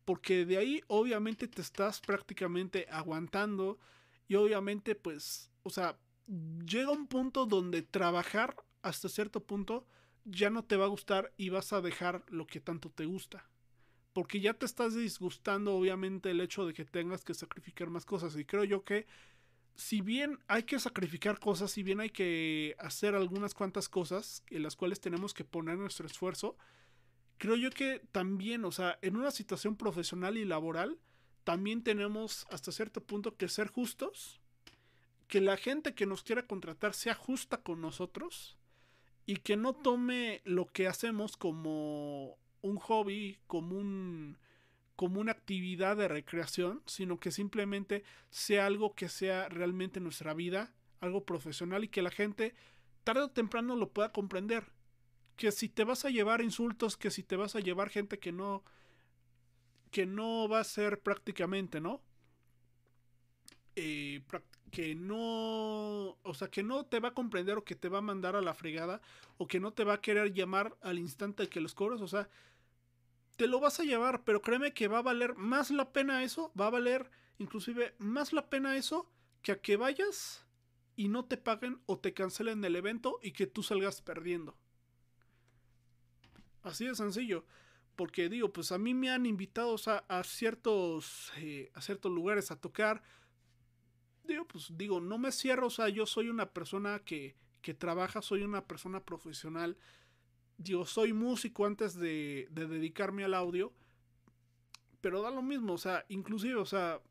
porque 0.07 0.45
de 0.45 0.57
ahí 0.57 0.81
obviamente 0.87 1.49
te 1.49 1.61
estás 1.61 1.99
prácticamente 1.99 2.87
aguantando 2.89 3.77
y 4.29 4.35
obviamente 4.35 4.95
pues, 4.95 5.51
o 5.63 5.69
sea, 5.69 5.99
llega 6.65 6.91
un 6.91 7.07
punto 7.07 7.45
donde 7.45 7.81
trabajar 7.81 8.55
hasta 8.83 9.09
cierto 9.09 9.43
punto 9.43 9.85
ya 10.23 10.49
no 10.49 10.63
te 10.63 10.77
va 10.77 10.85
a 10.85 10.87
gustar 10.87 11.33
y 11.35 11.49
vas 11.49 11.73
a 11.73 11.81
dejar 11.81 12.23
lo 12.29 12.47
que 12.47 12.61
tanto 12.61 12.89
te 12.89 13.05
gusta. 13.05 13.49
Porque 14.17 14.39
ya 14.39 14.55
te 14.55 14.65
estás 14.65 14.95
disgustando 14.95 15.75
obviamente 15.75 16.31
el 16.31 16.41
hecho 16.41 16.65
de 16.65 16.73
que 16.73 16.85
tengas 16.85 17.23
que 17.23 17.35
sacrificar 17.35 17.91
más 17.91 18.03
cosas. 18.03 18.35
Y 18.35 18.45
creo 18.45 18.63
yo 18.63 18.83
que 18.83 19.05
si 19.75 20.01
bien 20.01 20.39
hay 20.47 20.63
que 20.63 20.79
sacrificar 20.79 21.39
cosas, 21.39 21.69
si 21.69 21.83
bien 21.83 21.99
hay 21.99 22.09
que 22.09 22.75
hacer 22.79 23.13
algunas 23.13 23.53
cuantas 23.53 23.87
cosas 23.87 24.41
en 24.49 24.63
las 24.63 24.75
cuales 24.75 24.99
tenemos 25.01 25.35
que 25.35 25.43
poner 25.43 25.77
nuestro 25.77 26.07
esfuerzo, 26.07 26.57
creo 27.37 27.57
yo 27.57 27.69
que 27.69 28.01
también, 28.11 28.65
o 28.65 28.71
sea, 28.71 28.97
en 29.03 29.17
una 29.17 29.29
situación 29.29 29.75
profesional 29.75 30.35
y 30.35 30.45
laboral, 30.45 30.97
también 31.43 31.83
tenemos 31.83 32.47
hasta 32.49 32.71
cierto 32.71 33.03
punto 33.03 33.37
que 33.37 33.47
ser 33.47 33.67
justos, 33.67 34.41
que 35.27 35.41
la 35.41 35.57
gente 35.57 35.93
que 35.93 36.07
nos 36.07 36.23
quiera 36.23 36.47
contratar 36.47 36.95
sea 36.95 37.13
justa 37.13 37.61
con 37.61 37.81
nosotros 37.81 38.57
y 39.27 39.35
que 39.35 39.57
no 39.57 39.75
tome 39.75 40.41
lo 40.43 40.65
que 40.65 40.87
hacemos 40.87 41.37
como 41.37 42.39
un 42.67 42.77
hobby, 42.77 43.37
como 43.47 43.77
un 43.77 44.37
como 44.95 45.21
una 45.21 45.31
actividad 45.31 45.95
de 45.95 46.07
recreación, 46.07 46.81
sino 46.87 47.19
que 47.19 47.29
simplemente 47.29 48.03
sea 48.31 48.65
algo 48.65 48.95
que 48.95 49.09
sea 49.09 49.47
realmente 49.47 49.99
nuestra 49.99 50.33
vida, 50.33 50.73
algo 51.01 51.23
profesional 51.23 51.83
y 51.83 51.87
que 51.87 52.01
la 52.01 52.09
gente 52.09 52.55
tarde 53.03 53.21
o 53.21 53.29
temprano 53.29 53.75
lo 53.75 53.89
pueda 53.89 54.11
comprender 54.11 54.71
que 55.35 55.51
si 55.51 55.69
te 55.69 55.83
vas 55.83 56.03
a 56.03 56.09
llevar 56.09 56.41
insultos, 56.41 56.97
que 56.97 57.11
si 57.11 57.21
te 57.21 57.35
vas 57.35 57.55
a 57.55 57.59
llevar 57.59 57.89
gente 57.89 58.17
que 58.17 58.31
no 58.31 58.63
que 59.91 60.05
no 60.05 60.49
va 60.49 60.59
a 60.59 60.63
ser 60.63 60.99
prácticamente, 60.99 61.79
¿no? 61.79 62.01
Eh, 63.75 64.21
que 64.71 64.95
no, 64.95 66.17
o 66.23 66.33
sea, 66.33 66.49
que 66.49 66.63
no 66.63 66.85
te 66.85 66.99
va 66.99 67.09
a 67.09 67.13
comprender 67.13 67.57
o 67.57 67.63
que 67.63 67.75
te 67.75 67.89
va 67.89 67.99
a 67.99 68.01
mandar 68.01 68.35
a 68.35 68.41
la 68.41 68.53
fregada 68.53 69.01
o 69.37 69.47
que 69.47 69.59
no 69.59 69.71
te 69.71 69.83
va 69.83 69.93
a 69.93 70.01
querer 70.01 70.33
llamar 70.33 70.75
al 70.81 70.99
instante 70.99 71.47
que 71.47 71.61
los 71.61 71.73
cobras, 71.73 72.01
o 72.01 72.07
sea, 72.07 72.27
te 73.37 73.47
lo 73.47 73.59
vas 73.59 73.79
a 73.79 73.83
llevar, 73.83 74.23
pero 74.23 74.41
créeme 74.41 74.73
que 74.73 74.87
va 74.87 74.99
a 74.99 75.03
valer 75.03 75.35
más 75.35 75.71
la 75.71 75.93
pena 75.93 76.23
eso, 76.23 76.51
va 76.59 76.67
a 76.67 76.71
valer 76.71 77.09
inclusive 77.37 77.95
más 77.99 78.33
la 78.33 78.49
pena 78.49 78.75
eso 78.75 79.09
que 79.41 79.51
a 79.51 79.61
que 79.61 79.77
vayas 79.77 80.45
y 80.95 81.07
no 81.07 81.25
te 81.25 81.37
paguen 81.37 81.79
o 81.85 81.99
te 81.99 82.13
cancelen 82.13 82.65
el 82.65 82.75
evento 82.75 83.19
y 83.21 83.31
que 83.31 83.45
tú 83.45 83.61
salgas 83.61 84.01
perdiendo. 84.01 84.57
Así 86.63 86.85
de 86.85 86.95
sencillo. 86.95 87.45
Porque 87.95 88.29
digo, 88.29 88.51
pues 88.51 88.71
a 88.71 88.77
mí 88.77 88.93
me 88.93 89.09
han 89.09 89.25
invitado 89.25 89.75
a, 89.85 90.23
ciertos, 90.23 91.31
eh, 91.37 91.71
a 91.73 91.81
ciertos 91.81 92.11
lugares 92.11 92.51
a 92.51 92.59
tocar. 92.59 93.01
Digo, 94.23 94.47
pues 94.47 94.77
digo, 94.77 94.99
no 94.99 95.17
me 95.17 95.31
cierro, 95.31 95.67
o 95.67 95.71
sea, 95.71 95.89
yo 95.89 96.05
soy 96.05 96.29
una 96.29 96.51
persona 96.51 96.99
que, 96.99 97.35
que 97.61 97.73
trabaja, 97.73 98.21
soy 98.21 98.43
una 98.43 98.67
persona 98.67 99.03
profesional. 99.03 99.77
Digo, 100.57 100.85
soy 100.85 101.13
músico 101.13 101.65
antes 101.65 101.95
de, 101.95 102.47
de 102.51 102.67
dedicarme 102.67 103.23
al 103.23 103.33
audio. 103.33 103.73
Pero 105.01 105.21
da 105.21 105.31
lo 105.31 105.41
mismo, 105.41 105.73
o 105.73 105.77
sea, 105.77 106.05
inclusive, 106.09 106.55
o 106.55 106.65
sea, 106.65 107.01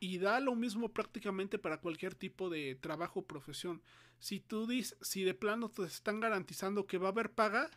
y 0.00 0.18
da 0.18 0.40
lo 0.40 0.56
mismo 0.56 0.92
prácticamente 0.92 1.60
para 1.60 1.80
cualquier 1.80 2.16
tipo 2.16 2.50
de 2.50 2.74
trabajo 2.74 3.20
o 3.20 3.26
profesión. 3.26 3.80
Si 4.18 4.40
tú 4.40 4.66
dices, 4.66 4.98
si 5.00 5.22
de 5.22 5.32
plano 5.32 5.68
te 5.68 5.84
están 5.84 6.18
garantizando 6.18 6.86
que 6.86 6.98
va 6.98 7.08
a 7.08 7.12
haber 7.12 7.30
paga, 7.30 7.70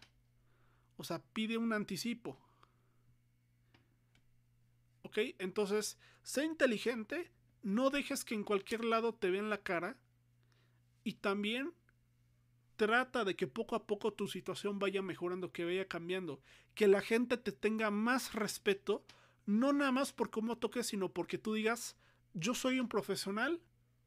o 0.98 1.04
sea, 1.04 1.22
pide 1.34 1.60
un 1.60 1.72
anticipo. 1.72 2.36
¿Ok? 5.04 5.20
Entonces, 5.38 6.00
sé 6.24 6.46
inteligente, 6.46 7.32
no 7.62 7.92
dejes 7.92 8.26
que 8.26 8.34
en 8.34 8.44
cualquier 8.44 8.86
lado 8.86 9.14
te 9.14 9.30
vean 9.30 9.52
la 9.52 9.62
cara 9.62 9.96
y 11.04 11.14
también 11.14 11.74
trata 12.76 13.24
de 13.26 13.36
que 13.36 13.48
poco 13.48 13.76
a 13.76 13.86
poco 13.86 14.14
tu 14.14 14.28
situación 14.28 14.80
vaya 14.80 15.02
mejorando, 15.02 15.52
que 15.52 15.66
vaya 15.66 15.88
cambiando, 15.88 16.42
que 16.74 16.88
la 16.88 17.02
gente 17.02 17.38
te 17.38 17.52
tenga 17.52 17.92
más 17.92 18.34
respeto, 18.34 19.04
no 19.46 19.74
nada 19.74 19.92
más 19.92 20.14
por 20.14 20.30
cómo 20.30 20.58
toques, 20.58 20.88
sino 20.88 21.10
porque 21.10 21.38
tú 21.38 21.54
digas, 21.54 21.96
yo 22.34 22.54
soy 22.54 22.80
un 22.80 22.90
profesional 22.90 23.62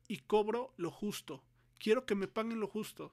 y 0.08 0.18
cobro 0.18 0.72
lo 0.76 0.90
justo, 0.90 1.44
quiero 1.78 2.06
que 2.06 2.14
me 2.14 2.28
paguen 2.28 2.60
lo 2.60 2.68
justo 2.68 3.12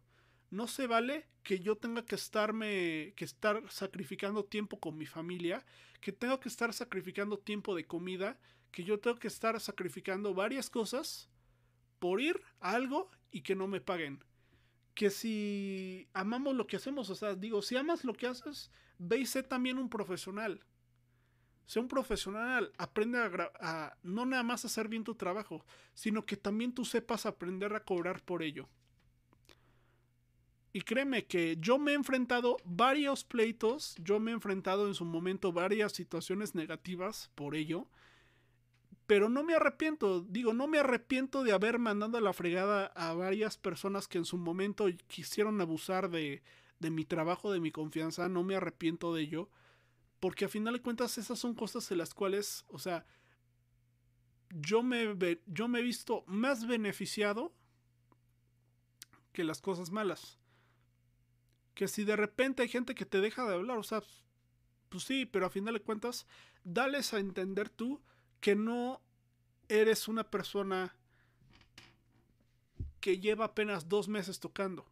no 0.56 0.68
se 0.68 0.88
vale 0.88 1.28
que 1.44 1.60
yo 1.60 1.76
tenga 1.76 2.06
que 2.06 2.16
estarme, 2.16 3.14
que 3.16 3.26
estar 3.26 3.62
sacrificando 3.70 4.46
tiempo 4.46 4.80
con 4.80 4.98
mi 4.98 5.06
familia, 5.06 5.66
que 6.02 6.12
tengo 6.12 6.40
que 6.40 6.50
estar 6.50 6.74
sacrificando 6.74 7.38
tiempo 7.38 7.76
de 7.76 7.86
comida, 7.86 8.40
que 8.72 8.84
yo 8.84 9.00
tengo 9.00 9.18
que 9.18 9.28
estar 9.28 9.60
sacrificando 9.60 10.34
varias 10.34 10.70
cosas 10.70 11.30
por 12.00 12.22
ir 12.22 12.42
a 12.60 12.72
algo 12.72 13.10
y 13.32 13.42
que 13.42 13.56
no 13.56 13.68
me 13.68 13.82
paguen. 13.82 14.24
Que 14.96 15.12
si 15.12 16.08
amamos 16.14 16.56
lo 16.56 16.66
que 16.66 16.78
hacemos, 16.78 17.10
o 17.12 17.16
sea, 17.16 17.36
digo, 17.36 17.62
si 17.62 17.78
amas 17.78 18.04
lo 18.04 18.14
que 18.14 18.26
haces, 18.28 18.72
ve 18.98 19.20
y 19.20 19.26
sé 19.28 19.44
también 19.44 19.78
un 19.78 19.90
profesional. 19.90 20.66
Sé 21.68 21.80
un 21.80 21.88
profesional, 21.88 22.72
aprende 22.78 23.20
a, 23.60 23.98
no 24.04 24.26
nada 24.26 24.44
más 24.44 24.66
hacer 24.66 24.88
bien 24.88 25.04
tu 25.04 25.16
trabajo, 25.16 25.66
sino 25.94 26.26
que 26.26 26.38
también 26.38 26.74
tú 26.74 26.86
sepas 26.86 27.26
aprender 27.26 27.74
a 27.76 27.84
cobrar 27.84 28.24
por 28.24 28.42
ello. 28.42 28.68
Y 30.72 30.82
créeme 30.82 31.26
que 31.26 31.58
yo 31.60 31.80
me 31.80 31.92
he 31.92 31.96
enfrentado 31.96 32.58
varios 32.66 33.24
pleitos, 33.24 33.96
yo 34.00 34.20
me 34.20 34.32
he 34.32 34.34
enfrentado 34.34 34.88
en 34.88 34.94
su 34.94 35.06
momento 35.06 35.54
varias 35.54 35.94
situaciones 35.94 36.54
negativas 36.54 37.32
por 37.34 37.56
ello, 37.56 37.88
pero 39.08 39.30
no 39.30 39.44
me 39.44 39.54
arrepiento, 39.54 40.22
digo, 40.22 40.54
no 40.54 40.68
me 40.68 40.80
arrepiento 40.80 41.44
de 41.44 41.54
haber 41.54 41.80
mandado 41.80 42.18
a 42.18 42.22
la 42.22 42.34
fregada 42.34 42.88
a 42.96 43.14
varias 43.14 43.58
personas 43.58 44.08
que 44.08 44.18
en 44.18 44.26
su 44.26 44.38
momento 44.38 44.88
quisieron 45.08 45.62
abusar 45.62 46.10
de, 46.10 46.42
de 46.80 46.90
mi 46.90 47.06
trabajo, 47.06 47.52
de 47.52 47.60
mi 47.60 47.72
confianza, 47.72 48.28
no 48.30 48.44
me 48.44 48.56
arrepiento 48.56 49.14
de 49.14 49.22
ello, 49.22 49.50
porque 50.20 50.46
a 50.46 50.50
final 50.50 50.74
de 50.74 50.82
cuentas 50.82 51.18
esas 51.18 51.38
son 51.38 51.54
cosas 51.54 51.92
en 51.92 52.00
las 52.00 52.14
cuales, 52.14 52.66
o 52.68 52.80
sea, 52.80 53.06
yo 54.50 54.84
me, 54.84 55.40
yo 55.46 55.68
me 55.68 55.80
he 55.80 55.84
visto 55.84 56.24
más 56.28 56.66
beneficiado 56.66 57.54
que 59.34 59.44
las 59.44 59.62
cosas 59.62 59.92
malas. 59.92 60.40
Que 61.74 61.88
si 61.88 62.06
de 62.06 62.16
repente 62.16 62.64
hay 62.64 62.70
gente 62.70 62.96
que 62.96 63.06
te 63.06 63.20
deja 63.20 63.46
de 63.46 63.54
hablar, 63.54 63.78
o 63.78 63.84
sea, 63.84 64.02
pues 64.90 65.04
sí, 65.04 65.26
pero 65.26 65.46
a 65.46 65.50
final 65.50 65.74
de 65.74 65.82
cuentas, 65.82 66.26
dales 66.64 67.14
a 67.14 67.20
entender 67.20 67.70
tú 67.70 68.02
que 68.46 68.54
no, 68.56 69.02
eres 69.70 70.08
una 70.08 70.30
persona 70.30 70.94
que 73.00 73.18
lleva 73.18 73.46
apenas 73.46 73.90
dos 73.90 74.08
meses 74.08 74.40
tocando. 74.40 74.86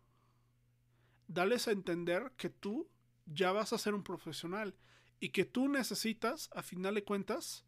Dales 1.27 1.67
a 1.67 1.71
entender 1.71 2.31
que 2.35 2.49
tú 2.49 2.89
ya 3.27 3.51
vas 3.51 3.71
a 3.71 3.77
ser 3.77 3.93
un 3.93 4.03
profesional 4.03 4.73
y 5.19 5.29
que 5.29 5.45
tú 5.45 5.67
necesitas, 5.67 6.49
a 6.55 6.63
final 6.63 6.95
de 6.95 7.03
cuentas, 7.03 7.63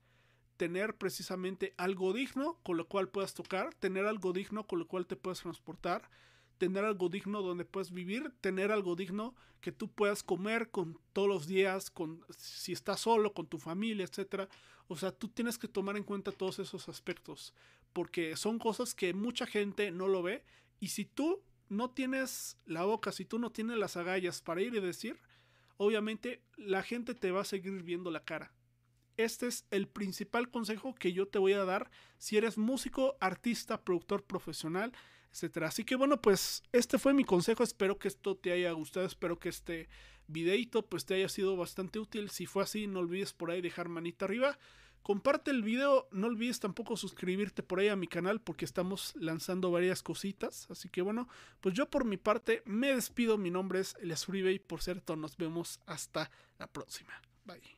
tener 0.58 0.98
precisamente 0.98 1.76
algo 1.78 2.14
digno 2.14 2.58
con 2.64 2.78
lo 2.78 2.88
cual 2.88 3.10
puedas 3.10 3.36
tocar, 3.36 3.76
tener 3.76 4.08
algo 4.08 4.34
digno 4.34 4.66
con 4.66 4.80
lo 4.80 4.88
cual 4.88 5.06
te 5.06 5.16
puedas 5.16 5.42
transportar, 5.42 6.10
tener 6.58 6.86
algo 6.86 7.10
digno 7.10 7.42
donde 7.42 7.66
puedes 7.66 7.92
vivir, 7.92 8.34
tener 8.42 8.72
algo 8.72 8.96
digno 8.96 9.36
que 9.62 9.72
tú 9.72 9.92
puedas 9.92 10.24
comer 10.24 10.70
con 10.70 11.00
todos 11.14 11.28
los 11.28 11.48
días, 11.48 11.90
con 11.90 12.24
si 12.38 12.72
estás 12.72 13.02
solo, 13.02 13.34
con 13.34 13.48
tu 13.48 13.58
familia, 13.58 14.06
etcétera. 14.06 14.48
O 14.88 14.96
sea, 14.96 15.12
tú 15.12 15.28
tienes 15.28 15.58
que 15.58 15.68
tomar 15.68 15.98
en 15.98 16.04
cuenta 16.04 16.32
todos 16.32 16.60
esos 16.60 16.88
aspectos, 16.90 17.54
porque 17.94 18.36
son 18.36 18.60
cosas 18.60 18.94
que 18.94 19.14
mucha 19.14 19.46
gente 19.46 19.92
no 19.92 20.08
lo 20.08 20.22
ve 20.22 20.44
y 20.80 20.90
si 20.90 21.06
tú 21.06 21.42
no 21.70 21.90
tienes 21.90 22.58
la 22.66 22.84
boca, 22.84 23.12
si 23.12 23.26
tú 23.26 23.40
no 23.40 23.52
tienes 23.52 23.78
las 23.78 23.98
agallas 23.98 24.42
para 24.42 24.62
ir 24.62 24.76
y 24.76 24.80
decir, 24.80 25.20
obviamente 25.78 26.44
la 26.58 26.84
gente 26.84 27.16
te 27.16 27.32
va 27.32 27.42
a 27.42 27.46
seguir 27.46 27.84
viendo 27.84 28.12
la 28.12 28.24
cara. 28.24 28.54
Este 29.18 29.48
es 29.48 29.66
el 29.72 29.88
principal 29.88 30.50
consejo 30.50 30.94
que 30.94 31.14
yo 31.14 31.28
te 31.28 31.40
voy 31.40 31.54
a 31.54 31.64
dar 31.64 31.90
si 32.18 32.38
eres 32.38 32.58
músico, 32.58 33.16
artista, 33.22 33.84
productor 33.84 34.24
profesional, 34.24 34.92
etcétera. 35.36 35.68
Así 35.68 35.84
que 35.84 35.96
bueno, 35.96 36.22
pues 36.22 36.64
este 36.72 36.98
fue 36.98 37.14
mi 37.14 37.26
consejo. 37.26 37.64
Espero 37.64 38.00
que 38.00 38.08
esto 38.08 38.38
te 38.38 38.54
haya 38.54 38.72
gustado. 38.72 39.06
Espero 39.06 39.38
que 39.38 39.50
este 39.50 39.90
videito 40.28 40.88
pues 40.88 41.06
te 41.06 41.16
haya 41.16 41.28
sido 41.28 41.58
bastante 41.58 42.00
útil. 42.00 42.30
Si 42.30 42.46
fue 42.46 42.64
así, 42.64 42.88
no 42.88 43.00
olvides 43.00 43.34
por 43.34 43.52
ahí 43.52 43.62
dejar 43.62 43.90
manita 43.90 44.26
arriba. 44.26 44.58
Comparte 45.04 45.52
el 45.52 45.62
video, 45.62 46.08
no 46.10 46.26
olvides 46.26 46.60
tampoco 46.60 46.98
suscribirte 46.98 47.62
por 47.62 47.80
ahí 47.80 47.90
a 47.90 47.96
mi 47.96 48.08
canal 48.08 48.42
porque 48.42 48.66
estamos 48.66 49.14
lanzando 49.16 49.70
varias 49.70 50.02
cositas. 50.02 50.68
Así 50.72 50.90
que 50.90 51.02
bueno, 51.02 51.28
pues 51.60 51.76
yo 51.76 51.90
por 51.90 52.06
mi 52.06 52.18
parte 52.18 52.64
me 52.66 52.96
despido. 52.96 53.38
Mi 53.38 53.52
nombre 53.52 53.82
es 53.82 53.96
Elias 54.00 54.28
Uribe 54.30 54.54
y 54.54 54.60
por 54.60 54.82
cierto 54.82 55.16
nos 55.16 55.36
vemos 55.36 55.80
hasta 55.86 56.32
la 56.58 56.68
próxima. 56.68 57.14
Bye. 57.44 57.75